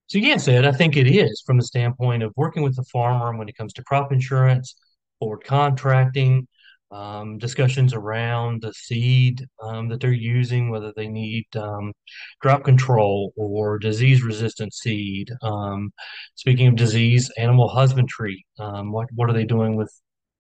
So 0.07 0.19
yes, 0.19 0.47
Ed, 0.49 0.65
I 0.65 0.73
think 0.73 0.97
it 0.97 1.09
is 1.09 1.43
from 1.47 1.57
the 1.59 1.65
standpoint 1.65 2.23
of 2.23 2.33
working 2.37 2.63
with 2.63 2.77
the 2.77 2.85
farmer 2.85 3.37
when 3.37 3.49
it 3.49 3.57
comes 3.57 3.73
to 3.75 3.83
crop 3.83 4.13
insurance, 4.13 4.77
forward 5.19 5.45
contracting, 5.45 6.47
um, 6.93 7.39
discussions 7.39 7.93
around 7.93 8.63
the 8.63 8.73
seed 8.73 9.45
um, 9.63 9.89
that 9.89 10.01
they're 10.01 10.13
using, 10.13 10.71
whether 10.71 10.93
they 10.95 11.09
need 11.09 11.45
um, 11.57 11.93
drought 12.41 12.65
control 12.65 13.33
or 13.37 13.79
disease 13.79 14.23
resistant 14.23 14.73
seed. 14.73 15.31
Um, 15.43 15.91
speaking 16.37 16.69
of 16.69 16.77
disease, 16.77 17.31
animal 17.37 17.69
husbandry, 17.69 18.47
um, 18.59 18.93
what 18.93 19.09
what 19.15 19.29
are 19.29 19.33
they 19.33 19.45
doing 19.45 19.75
with 19.75 19.93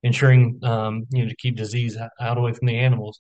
ensuring 0.05 0.61
um, 0.63 1.05
you 1.11 1.25
know 1.25 1.29
to 1.29 1.37
keep 1.37 1.57
disease 1.57 1.97
out 2.21 2.39
away 2.39 2.53
from 2.53 2.69
the 2.69 2.79
animals? 2.79 3.19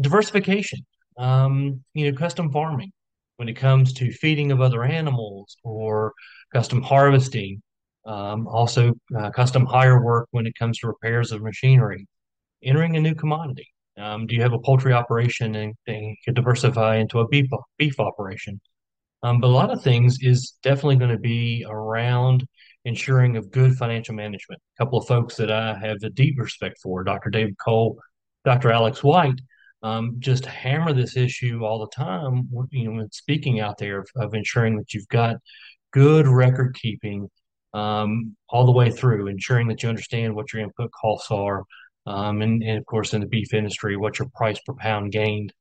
diversification, 0.00 0.78
you 1.18 2.12
know, 2.12 2.16
custom 2.16 2.52
farming 2.52 2.92
when 3.36 3.48
it 3.48 3.54
comes 3.54 3.92
to 3.94 4.12
feeding 4.12 4.52
of 4.52 4.60
other 4.60 4.84
animals 4.84 5.56
or 5.64 6.12
custom 6.54 6.80
harvesting. 6.82 7.60
also, 8.04 8.94
uh, 9.18 9.30
custom 9.30 9.66
hire 9.66 10.00
work 10.04 10.28
when 10.30 10.46
it 10.46 10.54
comes 10.56 10.78
to 10.78 10.86
repairs 10.86 11.32
of 11.32 11.42
machinery 11.42 12.06
entering 12.64 12.96
a 12.96 13.00
new 13.00 13.14
commodity. 13.14 13.68
Um, 13.98 14.26
do 14.26 14.34
you 14.34 14.42
have 14.42 14.52
a 14.52 14.58
poultry 14.58 14.92
operation 14.92 15.54
and, 15.54 15.74
and 15.86 16.02
you 16.02 16.16
could 16.24 16.34
diversify 16.34 16.96
into 16.96 17.20
a 17.20 17.28
beef 17.28 17.46
beef 17.78 18.00
operation? 18.00 18.60
Um, 19.22 19.40
but 19.40 19.48
a 19.48 19.50
lot 19.50 19.70
of 19.70 19.82
things 19.82 20.18
is 20.20 20.54
definitely 20.62 20.96
going 20.96 21.10
to 21.10 21.18
be 21.18 21.64
around 21.68 22.46
ensuring 22.84 23.36
of 23.36 23.50
good 23.50 23.76
financial 23.76 24.14
management. 24.14 24.60
A 24.76 24.84
couple 24.84 24.98
of 24.98 25.06
folks 25.06 25.36
that 25.36 25.50
I 25.50 25.78
have 25.78 25.98
a 26.02 26.10
deep 26.10 26.38
respect 26.38 26.78
for, 26.82 27.04
Dr. 27.04 27.30
David 27.30 27.56
Kohl, 27.58 27.98
Dr. 28.44 28.72
Alex 28.72 29.04
White, 29.04 29.40
um, 29.82 30.16
just 30.18 30.46
hammer 30.46 30.92
this 30.92 31.16
issue 31.16 31.64
all 31.64 31.80
the 31.80 31.94
time. 31.94 32.48
You 32.70 32.92
know, 32.92 33.06
speaking 33.12 33.60
out 33.60 33.78
there 33.78 34.00
of, 34.00 34.08
of 34.16 34.34
ensuring 34.34 34.76
that 34.76 34.94
you've 34.94 35.08
got 35.08 35.36
good 35.92 36.26
record 36.26 36.76
keeping 36.80 37.28
um, 37.74 38.36
all 38.48 38.66
the 38.66 38.72
way 38.72 38.90
through, 38.90 39.28
ensuring 39.28 39.68
that 39.68 39.82
you 39.82 39.88
understand 39.88 40.34
what 40.34 40.52
your 40.52 40.62
input 40.62 40.90
costs 40.92 41.30
are, 41.30 41.64
um, 42.06 42.42
and, 42.42 42.62
and 42.62 42.78
of 42.78 42.86
course 42.86 43.14
in 43.14 43.20
the 43.20 43.26
beef 43.26 43.54
industry, 43.54 43.96
what 43.96 44.18
your 44.18 44.28
price 44.34 44.58
per 44.66 44.74
pound 44.74 45.12
gained? 45.12 45.52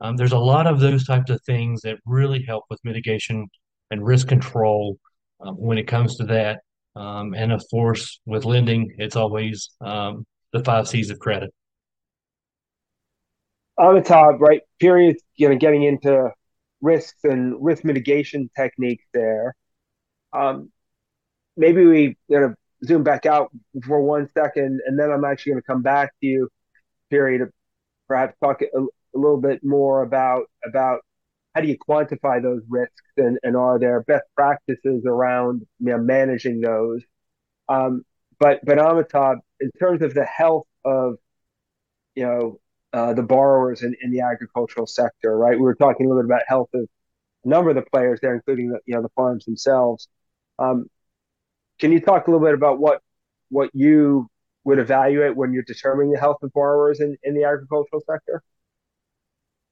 Um, 0.00 0.16
there's 0.16 0.32
a 0.32 0.38
lot 0.38 0.66
of 0.66 0.80
those 0.80 1.06
types 1.06 1.30
of 1.30 1.40
things 1.42 1.82
that 1.82 1.98
really 2.06 2.42
help 2.42 2.64
with 2.70 2.80
mitigation 2.84 3.48
and 3.90 4.04
risk 4.04 4.28
control 4.28 4.96
um, 5.42 5.54
when 5.54 5.78
it 5.78 5.86
comes 5.86 6.16
to 6.16 6.24
that. 6.24 6.60
Um, 6.96 7.34
and 7.34 7.52
of 7.52 7.62
course, 7.70 8.20
with 8.26 8.44
lending, 8.44 8.94
it's 8.98 9.16
always 9.16 9.70
um, 9.80 10.26
the 10.52 10.62
five 10.64 10.88
C's 10.88 11.10
of 11.10 11.18
credit. 11.18 11.52
On 13.78 13.94
the 13.94 14.02
top, 14.02 14.40
right? 14.40 14.60
Period. 14.78 15.16
You 15.36 15.48
know, 15.48 15.56
getting 15.56 15.84
into 15.84 16.30
risks 16.80 17.24
and 17.24 17.56
risk 17.62 17.84
mitigation 17.84 18.50
techniques 18.56 19.04
there. 19.14 19.54
Um, 20.32 20.70
maybe 21.56 21.84
we 21.84 22.16
know 22.28 22.54
zoom 22.84 23.02
back 23.02 23.26
out 23.26 23.50
for 23.86 24.02
one 24.02 24.28
second, 24.36 24.80
and 24.86 24.98
then 24.98 25.10
I'm 25.10 25.24
actually 25.24 25.52
going 25.52 25.62
to 25.62 25.66
come 25.66 25.82
back 25.82 26.12
to 26.20 26.26
you, 26.26 26.48
Period. 27.10 27.48
perhaps 28.08 28.34
talk 28.42 28.62
a, 28.62 28.66
a, 28.78 28.86
little 29.14 29.40
bit 29.40 29.62
more 29.64 30.02
about 30.02 30.44
about 30.64 31.00
how 31.54 31.60
do 31.60 31.68
you 31.68 31.76
quantify 31.78 32.42
those 32.42 32.62
risks, 32.68 32.94
and, 33.16 33.38
and 33.42 33.56
are 33.56 33.78
there 33.78 34.02
best 34.02 34.24
practices 34.36 35.04
around 35.06 35.66
you 35.78 35.86
know, 35.86 35.98
managing 35.98 36.60
those? 36.60 37.02
Um, 37.68 38.02
but 38.38 38.60
but 38.64 38.78
Amitabh, 38.78 39.38
in 39.60 39.70
terms 39.78 40.02
of 40.02 40.14
the 40.14 40.24
health 40.24 40.66
of 40.84 41.16
you 42.14 42.24
know 42.24 42.60
uh, 42.92 43.14
the 43.14 43.22
borrowers 43.22 43.82
in, 43.82 43.94
in 44.02 44.10
the 44.10 44.20
agricultural 44.20 44.86
sector, 44.86 45.36
right? 45.36 45.56
We 45.56 45.62
were 45.62 45.74
talking 45.74 46.06
a 46.06 46.08
little 46.08 46.22
bit 46.22 46.26
about 46.26 46.42
health 46.46 46.70
of 46.74 46.86
a 47.44 47.48
number 47.48 47.70
of 47.70 47.76
the 47.76 47.82
players 47.82 48.20
there, 48.20 48.34
including 48.34 48.70
the 48.70 48.80
you 48.86 48.94
know 48.94 49.02
the 49.02 49.10
farms 49.16 49.44
themselves. 49.44 50.08
Um, 50.58 50.86
can 51.78 51.92
you 51.92 52.00
talk 52.00 52.26
a 52.26 52.30
little 52.30 52.44
bit 52.44 52.54
about 52.54 52.78
what 52.78 53.02
what 53.48 53.70
you 53.72 54.28
would 54.64 54.78
evaluate 54.78 55.36
when 55.36 55.52
you're 55.52 55.64
determining 55.64 56.12
the 56.12 56.20
health 56.20 56.36
of 56.42 56.52
borrowers 56.52 57.00
in, 57.00 57.16
in 57.22 57.34
the 57.34 57.44
agricultural 57.44 58.02
sector? 58.06 58.42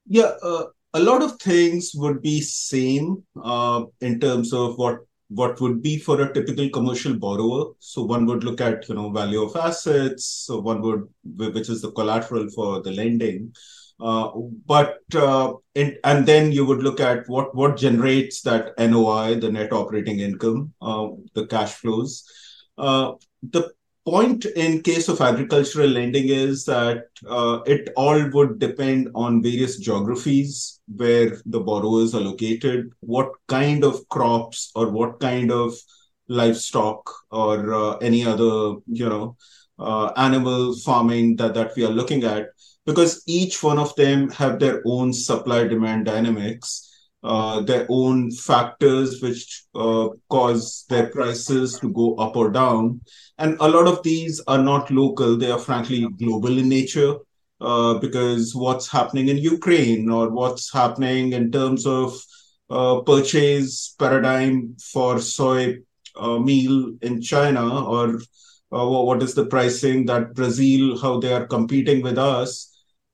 Yeah, 0.06 0.32
uh, 0.42 0.64
a 0.94 1.00
lot 1.00 1.22
of 1.22 1.38
things 1.40 1.92
would 1.94 2.22
be 2.22 2.40
same 2.40 3.22
uh, 3.42 3.84
in 4.00 4.20
terms 4.20 4.52
of 4.52 4.76
what 4.78 5.00
what 5.30 5.60
would 5.60 5.82
be 5.82 5.98
for 5.98 6.22
a 6.22 6.32
typical 6.32 6.70
commercial 6.70 7.14
borrower. 7.14 7.72
So 7.80 8.02
one 8.02 8.24
would 8.26 8.44
look 8.44 8.60
at 8.62 8.88
you 8.88 8.94
know 8.94 9.10
value 9.10 9.42
of 9.42 9.56
assets. 9.56 10.24
So 10.24 10.60
one 10.60 10.80
would 10.82 11.08
which 11.54 11.68
is 11.68 11.82
the 11.82 11.92
collateral 11.92 12.48
for 12.50 12.82
the 12.82 12.92
lending. 12.92 13.54
Uh, 14.00 14.30
but 14.64 15.00
uh, 15.14 15.54
and 15.74 16.24
then 16.24 16.52
you 16.52 16.64
would 16.64 16.82
look 16.82 17.00
at 17.00 17.28
what 17.28 17.54
what 17.54 17.76
generates 17.76 18.42
that 18.42 18.72
NOI, 18.78 19.34
the 19.34 19.50
net 19.50 19.72
operating 19.72 20.20
income, 20.20 20.72
uh, 20.80 21.08
the 21.34 21.46
cash 21.46 21.72
flows. 21.72 22.24
Uh, 22.78 23.12
the 23.42 23.72
point 24.10 24.44
in 24.44 24.82
case 24.82 25.08
of 25.08 25.20
agricultural 25.20 25.88
lending 25.88 26.28
is 26.28 26.64
that 26.64 27.04
uh, 27.28 27.60
it 27.66 27.90
all 27.96 28.28
would 28.30 28.58
depend 28.58 29.10
on 29.14 29.42
various 29.42 29.78
geographies 29.78 30.80
where 30.96 31.40
the 31.46 31.60
borrowers 31.60 32.14
are 32.14 32.20
located, 32.20 32.90
what 33.00 33.30
kind 33.48 33.84
of 33.84 34.08
crops 34.08 34.70
or 34.74 34.90
what 34.90 35.20
kind 35.20 35.52
of 35.52 35.74
livestock 36.28 37.10
or 37.30 37.74
uh, 37.74 37.96
any 37.98 38.24
other 38.24 38.76
you 38.86 39.08
know 39.08 39.36
animal 40.16 40.74
farming 40.76 41.36
that 41.36 41.54
that 41.54 41.74
we 41.76 41.84
are 41.84 41.96
looking 41.98 42.24
at 42.24 42.48
because 42.84 43.22
each 43.26 43.62
one 43.62 43.78
of 43.78 43.94
them 43.96 44.28
have 44.30 44.58
their 44.58 44.82
own 44.84 45.12
supply 45.12 45.66
demand 45.66 46.06
dynamics 46.06 46.87
uh, 47.24 47.60
their 47.62 47.86
own 47.88 48.30
factors 48.30 49.20
which 49.20 49.64
uh, 49.74 50.08
cause 50.30 50.84
their 50.88 51.08
prices 51.08 51.78
to 51.78 51.92
go 51.92 52.14
up 52.16 52.36
or 52.36 52.50
down 52.50 53.00
and 53.38 53.56
a 53.60 53.68
lot 53.68 53.86
of 53.86 54.02
these 54.02 54.40
are 54.46 54.62
not 54.62 54.90
local 54.90 55.36
they 55.36 55.50
are 55.50 55.58
frankly 55.58 56.06
global 56.18 56.58
in 56.58 56.68
nature 56.68 57.16
uh, 57.60 57.94
because 57.98 58.54
what's 58.54 58.88
happening 58.90 59.28
in 59.28 59.36
ukraine 59.36 60.08
or 60.10 60.30
what's 60.30 60.72
happening 60.72 61.32
in 61.32 61.50
terms 61.50 61.86
of 61.86 62.14
uh, 62.70 63.00
purchase 63.00 63.94
paradigm 63.98 64.76
for 64.92 65.20
soy 65.20 65.76
uh, 66.16 66.38
meal 66.38 66.92
in 67.02 67.20
china 67.20 67.84
or 67.84 68.20
what 68.70 69.22
is 69.22 69.34
the 69.34 69.46
pricing 69.46 70.04
that 70.06 70.34
brazil 70.34 70.98
how 71.00 71.18
they 71.18 71.32
are 71.32 71.46
competing 71.46 72.02
with 72.02 72.18
us 72.18 72.68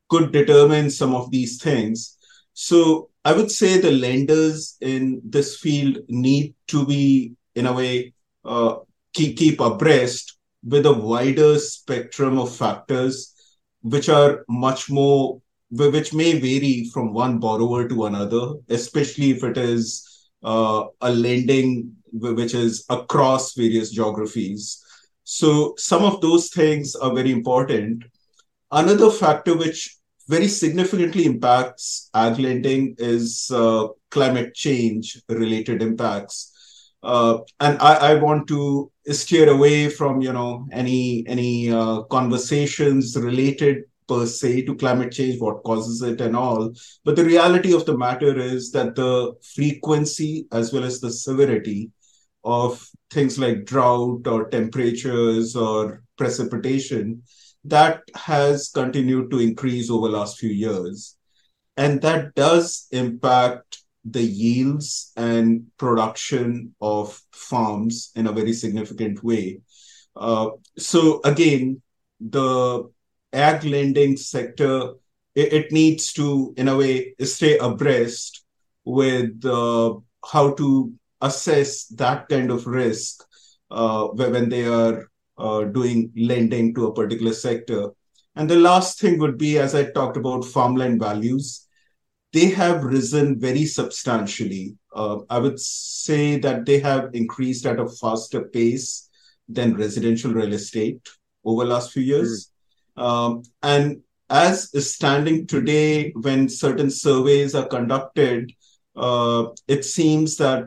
could 0.09 0.33
determine 0.33 0.91
some 0.91 1.15
of 1.15 1.31
these 1.31 1.61
things. 1.61 2.17
So 2.53 3.11
I 3.25 3.33
would 3.33 3.51
say 3.51 3.79
the 3.79 3.91
lenders 3.91 4.77
in 4.81 5.23
this 5.25 5.57
field 5.57 5.99
need 6.09 6.55
to 6.69 6.85
be, 6.85 7.33
in 7.55 7.67
a 7.67 7.73
way, 7.73 8.13
uh, 8.45 8.77
keep, 9.15 9.39
keep 9.39 9.61
abreast 9.61 10.37
with 10.63 10.85
a 10.85 10.93
wider 10.93 11.59
spectrum 11.59 12.39
of 12.39 12.55
factors, 12.55 13.35
which 13.81 14.09
are 14.09 14.45
much 14.49 14.91
more, 14.91 15.41
which 15.71 16.13
may 16.13 16.39
vary 16.39 16.91
from 16.93 17.15
one 17.15 17.39
borrower 17.39 17.89
to 17.89 18.05
another, 18.05 18.55
especially 18.69 19.31
if 19.31 19.43
it 19.43 19.57
is 19.57 20.29
uh, 20.43 20.85
a 21.01 21.11
lending 21.11 21.97
which 22.13 22.55
is 22.55 22.85
across 22.91 23.55
various 23.55 23.91
geographies. 23.91 24.83
So 25.25 25.75
some 25.79 26.05
of 26.05 26.21
those 26.21 26.51
things 26.51 26.95
are 26.95 27.15
very 27.15 27.33
important. 27.33 28.05
Another 28.71 29.11
factor 29.11 29.57
which 29.57 29.97
very 30.29 30.49
significantly 30.49 31.27
impacts 31.27 32.11
ag 32.15 32.39
lending 32.39 32.95
is 32.99 33.51
uh, 33.53 33.89
climate 34.11 34.55
change 34.55 35.21
related 35.29 35.83
impacts. 35.83 36.51
Uh, 37.03 37.39
and 37.61 37.79
I, 37.81 38.13
I, 38.13 38.15
want 38.15 38.49
to 38.49 38.91
steer 39.09 39.51
away 39.51 39.91
from 39.91 40.23
you 40.23 40.33
know 40.33 40.67
any 40.73 41.23
any 41.27 41.71
uh, 41.71 42.03
conversations 42.05 43.15
related 43.15 43.83
per 44.09 44.25
se 44.25 44.63
to 44.63 44.75
climate 44.77 45.13
change, 45.13 45.39
what 45.39 45.63
causes 45.65 46.01
it, 46.01 46.23
and 46.23 46.35
all. 46.35 46.73
But 47.05 47.17
the 47.17 47.25
reality 47.25 47.75
of 47.75 47.85
the 47.85 47.97
matter 47.97 48.39
is 48.39 48.71
that 48.73 48.95
the 48.95 49.35
frequency 49.55 50.47
as 50.51 50.73
well 50.73 50.85
as 50.85 51.01
the 51.01 51.11
severity 51.11 51.91
of 52.43 52.87
things 53.11 53.39
like 53.39 53.65
drought 53.65 54.27
or 54.27 54.49
temperatures 54.49 55.57
or 55.57 56.03
precipitation 56.17 57.23
that 57.65 58.03
has 58.15 58.69
continued 58.69 59.31
to 59.31 59.39
increase 59.39 59.91
over 59.91 60.09
the 60.09 60.17
last 60.17 60.39
few 60.39 60.51
years. 60.51 61.17
And 61.77 62.01
that 62.03 62.35
does 62.35 62.87
impact 62.91 63.83
the 64.05 64.23
yields 64.23 65.13
and 65.17 65.67
production 65.79 66.75
of 66.81 67.21
farms 67.33 68.13
in 68.15 68.27
a 68.27 68.33
very 68.33 68.53
significant 68.53 69.25
way. 69.25 69.61
Uh, 70.15 70.51
so 70.77 71.21
again, 71.25 71.81
the 72.21 72.91
ag 73.33 73.65
lending 73.65 74.17
sector 74.17 74.93
it, 75.35 75.53
it, 75.53 75.73
needs 75.73 76.13
to, 76.13 76.55
in 76.57 76.69
a 76.69 76.77
way, 76.77 77.15
stay 77.23 77.59
abreast 77.59 78.45
with 78.85 79.45
uh, 79.45 79.95
how 80.25 80.55
to 80.55 80.93
assess 81.21 81.87
that 81.87 82.29
kind 82.29 82.53
of 82.53 82.67
risk 82.69 83.25
uh, 83.71 84.07
when 84.09 84.49
they 84.49 84.65
are 84.65 85.11
uh, 85.39 85.65
doing 85.65 86.13
lending 86.17 86.75
to 86.75 86.87
a 86.87 86.95
particular 86.95 87.33
sector. 87.33 87.91
And 88.37 88.49
the 88.49 88.57
last 88.57 89.01
thing 89.01 89.19
would 89.19 89.39
be, 89.39 89.59
as 89.59 89.75
I 89.75 89.91
talked 89.91 90.17
about, 90.17 90.45
farmland 90.45 91.01
values. 91.01 91.67
They 92.33 92.47
have 92.47 92.83
risen 92.83 93.39
very 93.39 93.65
substantially. 93.65 94.77
Uh, 94.93 95.19
I 95.31 95.39
would 95.39 95.61
say 95.61 96.39
that 96.41 96.67
they 96.67 96.81
have 96.81 97.11
increased 97.15 97.65
at 97.65 97.79
a 97.79 97.89
faster 97.89 98.43
pace 98.43 99.09
than 99.49 99.77
residential 99.77 100.33
real 100.33 100.53
estate 100.53 101.09
over 101.45 101.65
the 101.65 101.71
last 101.71 101.93
few 101.93 102.03
years. 102.03 102.51
Mm. 102.99 103.03
Um, 103.03 103.43
and 103.63 104.01
as 104.31 104.71
standing 104.91 105.47
today, 105.47 106.11
when 106.13 106.49
certain 106.49 106.91
surveys 106.91 107.55
are 107.55 107.69
conducted, 107.69 108.53
uh, 108.97 109.47
it 109.69 109.85
seems 109.85 110.37
that 110.39 110.65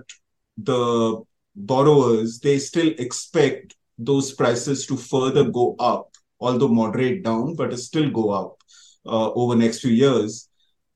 the 0.57 1.21
borrowers 1.55 2.39
they 2.39 2.59
still 2.59 2.93
expect 2.97 3.75
those 3.97 4.33
prices 4.33 4.85
to 4.87 4.97
further 4.97 5.49
go 5.49 5.75
up, 5.79 6.11
although 6.39 6.67
moderate 6.67 7.23
down, 7.23 7.55
but 7.55 7.77
still 7.79 8.09
go 8.09 8.29
up 8.29 8.61
uh, 9.05 9.31
over 9.31 9.55
next 9.55 9.79
few 9.79 9.91
years. 9.91 10.49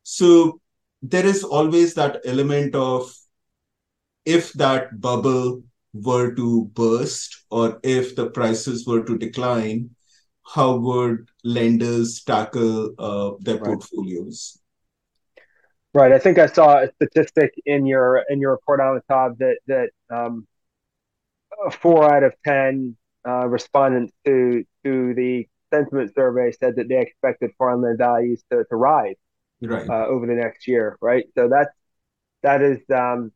So 0.03 0.59
there 1.01 1.25
is 1.25 1.43
always 1.43 1.93
that 1.95 2.21
element 2.25 2.75
of 2.75 3.11
if 4.25 4.53
that 4.53 5.01
bubble 5.01 5.63
were 5.93 6.33
to 6.35 6.65
burst 6.73 7.43
or 7.49 7.79
if 7.83 8.15
the 8.15 8.29
prices 8.29 8.85
were 8.85 9.03
to 9.03 9.17
decline, 9.17 9.89
how 10.45 10.77
would 10.77 11.29
lenders 11.43 12.23
tackle 12.23 12.93
uh, 12.97 13.31
their 13.39 13.55
right. 13.55 13.65
portfolios? 13.65 14.59
Right. 15.93 16.11
I 16.11 16.19
think 16.19 16.37
I 16.37 16.45
saw 16.45 16.79
a 16.79 16.91
statistic 16.95 17.53
in 17.65 17.85
your 17.85 18.23
in 18.29 18.39
your 18.39 18.51
report 18.51 18.79
on 18.79 18.95
the 18.95 19.13
top 19.13 19.37
that 19.39 19.57
that 19.67 19.89
um, 20.09 20.47
four 21.71 22.13
out 22.13 22.23
of 22.23 22.33
ten 22.45 22.95
uh, 23.27 23.47
respondents 23.47 24.13
to 24.25 24.63
to 24.83 25.13
the 25.13 25.47
sentiment 25.73 26.13
survey 26.15 26.51
said 26.51 26.75
that 26.75 26.89
they 26.89 26.99
expected 26.99 27.51
farmland 27.57 27.97
values 27.97 28.43
to, 28.51 28.63
to 28.65 28.75
rise 28.75 29.15
right. 29.61 29.89
uh, 29.89 30.05
over 30.07 30.25
the 30.27 30.33
next 30.33 30.67
year. 30.67 30.97
Right. 31.01 31.25
So 31.37 31.47
that's 31.49 31.69
that 32.43 32.61
is 32.61 32.79
um, 32.93 33.31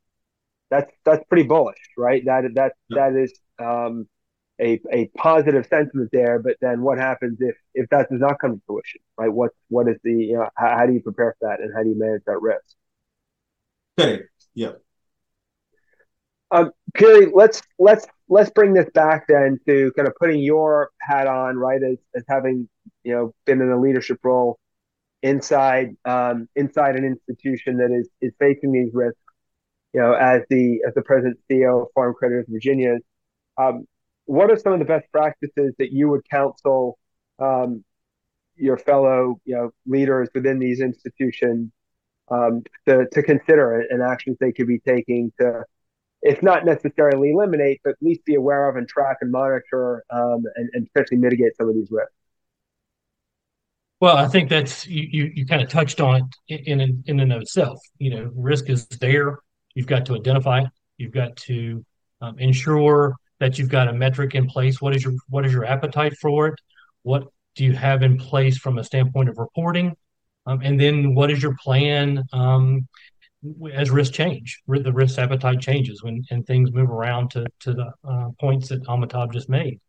that's 0.69 0.91
that's 1.03 1.23
pretty 1.29 1.47
bullish, 1.47 1.77
right? 1.97 2.23
That 2.25 2.43
that 2.55 2.73
yeah. 2.89 3.09
that 3.09 3.19
is 3.19 3.39
um, 3.59 4.07
a 4.59 4.81
a 4.91 5.07
positive 5.15 5.65
sentiment 5.67 6.09
there. 6.11 6.39
But 6.39 6.57
then 6.61 6.81
what 6.81 6.97
happens 6.97 7.37
if 7.39 7.55
if 7.73 7.89
that 7.89 8.09
does 8.09 8.19
not 8.19 8.39
come 8.39 8.55
to 8.55 8.61
fruition, 8.65 9.01
right? 9.17 9.31
What 9.31 9.51
what 9.69 9.87
is 9.87 9.97
the 10.03 10.13
you 10.13 10.37
know 10.37 10.49
how, 10.55 10.79
how 10.79 10.85
do 10.85 10.93
you 10.93 11.01
prepare 11.01 11.35
for 11.39 11.49
that 11.49 11.61
and 11.61 11.73
how 11.75 11.83
do 11.83 11.89
you 11.89 11.99
manage 11.99 12.23
that 12.25 12.41
risk? 12.41 12.75
Correct. 13.97 14.29
Yeah. 14.53 14.71
Um, 16.55 16.71
Peery, 16.93 17.31
let's 17.33 17.61
let's 17.79 18.07
let's 18.29 18.49
bring 18.51 18.73
this 18.73 18.89
back 18.93 19.25
then 19.27 19.59
to 19.67 19.91
kind 19.97 20.07
of 20.07 20.13
putting 20.15 20.39
your 20.39 20.89
hat 21.01 21.27
on, 21.27 21.57
right, 21.57 21.81
as 21.83 21.97
as 22.15 22.23
having 22.29 22.69
you 23.03 23.13
know 23.13 23.33
been 23.45 23.61
in 23.61 23.69
a 23.71 23.79
leadership 23.79 24.19
role 24.23 24.57
inside 25.21 25.97
um, 26.05 26.47
inside 26.55 26.95
an 26.95 27.03
institution 27.03 27.77
that 27.77 27.91
is 27.91 28.07
is 28.21 28.31
facing 28.39 28.71
these 28.71 28.93
risks. 28.93 29.19
You 29.93 29.99
know, 29.99 30.13
as 30.13 30.43
the 30.49 30.81
as 30.87 30.93
the 30.93 31.01
president 31.01 31.39
CEO 31.51 31.83
of 31.83 31.87
Farm 31.93 32.13
Credit 32.13 32.45
Creditors 32.45 32.45
Virginia, 32.49 32.97
um, 33.57 33.85
what 34.25 34.49
are 34.49 34.57
some 34.57 34.71
of 34.71 34.79
the 34.79 34.85
best 34.85 35.11
practices 35.11 35.73
that 35.77 35.91
you 35.91 36.07
would 36.09 36.21
counsel 36.29 36.97
um, 37.39 37.83
your 38.55 38.77
fellow 38.77 39.41
you 39.43 39.55
know 39.55 39.71
leaders 39.85 40.29
within 40.33 40.59
these 40.59 40.79
institutions 40.79 41.69
um, 42.29 42.63
to 42.87 43.07
to 43.11 43.21
consider 43.23 43.81
and 43.81 44.01
actions 44.01 44.37
they 44.39 44.53
could 44.53 44.67
be 44.67 44.79
taking 44.79 45.33
to 45.39 45.65
if 46.25 46.41
not 46.41 46.65
necessarily 46.65 47.31
eliminate, 47.31 47.79
but 47.83 47.91
at 47.91 47.97
least 48.01 48.25
be 48.25 48.33
aware 48.33 48.67
of 48.67 48.75
and 48.75 48.87
track 48.87 49.17
and 49.21 49.31
monitor 49.31 50.03
um, 50.09 50.43
and, 50.55 50.69
and 50.73 50.87
potentially 50.91 51.19
mitigate 51.19 51.55
some 51.55 51.69
of 51.69 51.75
these 51.75 51.89
risks. 51.91 52.11
Well, 54.01 54.17
I 54.17 54.27
think 54.27 54.49
that's 54.49 54.87
you, 54.87 55.07
you, 55.09 55.31
you 55.35 55.45
kind 55.45 55.61
of 55.61 55.69
touched 55.69 56.01
on 56.01 56.29
it 56.47 56.61
in 56.67 56.81
in, 56.81 57.03
in 57.05 57.19
and 57.19 57.31
of 57.31 57.43
itself. 57.43 57.79
You 57.99 58.09
know, 58.09 58.31
risk 58.35 58.69
is 58.69 58.87
there. 58.87 59.39
You've 59.75 59.87
got 59.87 60.05
to 60.07 60.15
identify 60.15 60.61
it. 60.61 60.69
You've 60.97 61.13
got 61.13 61.35
to 61.37 61.85
um, 62.21 62.37
ensure 62.39 63.15
that 63.39 63.57
you've 63.57 63.69
got 63.69 63.87
a 63.87 63.93
metric 63.93 64.35
in 64.35 64.47
place. 64.47 64.81
What 64.81 64.95
is 64.95 65.03
your 65.03 65.13
what 65.29 65.45
is 65.45 65.53
your 65.53 65.65
appetite 65.65 66.17
for 66.17 66.47
it? 66.47 66.55
What 67.03 67.27
do 67.55 67.63
you 67.63 67.73
have 67.73 68.01
in 68.03 68.17
place 68.17 68.57
from 68.57 68.79
a 68.79 68.83
standpoint 68.83 69.29
of 69.29 69.37
reporting? 69.37 69.95
Um, 70.47 70.61
and 70.61 70.79
then 70.79 71.15
what 71.15 71.31
is 71.31 71.41
your 71.41 71.55
plan 71.63 72.23
um, 72.33 72.87
as 73.73 73.91
risks 73.91 74.15
change, 74.15 74.61
the 74.67 74.93
risk 74.93 75.17
appetite 75.17 75.59
changes 75.59 76.03
when 76.03 76.23
and 76.31 76.45
things 76.45 76.71
move 76.71 76.89
around 76.89 77.31
to 77.31 77.45
to 77.61 77.73
the 77.73 77.91
uh, 78.07 78.29
points 78.39 78.69
that 78.69 78.83
Amitabh 78.83 79.33
just 79.33 79.49
made. 79.49 79.79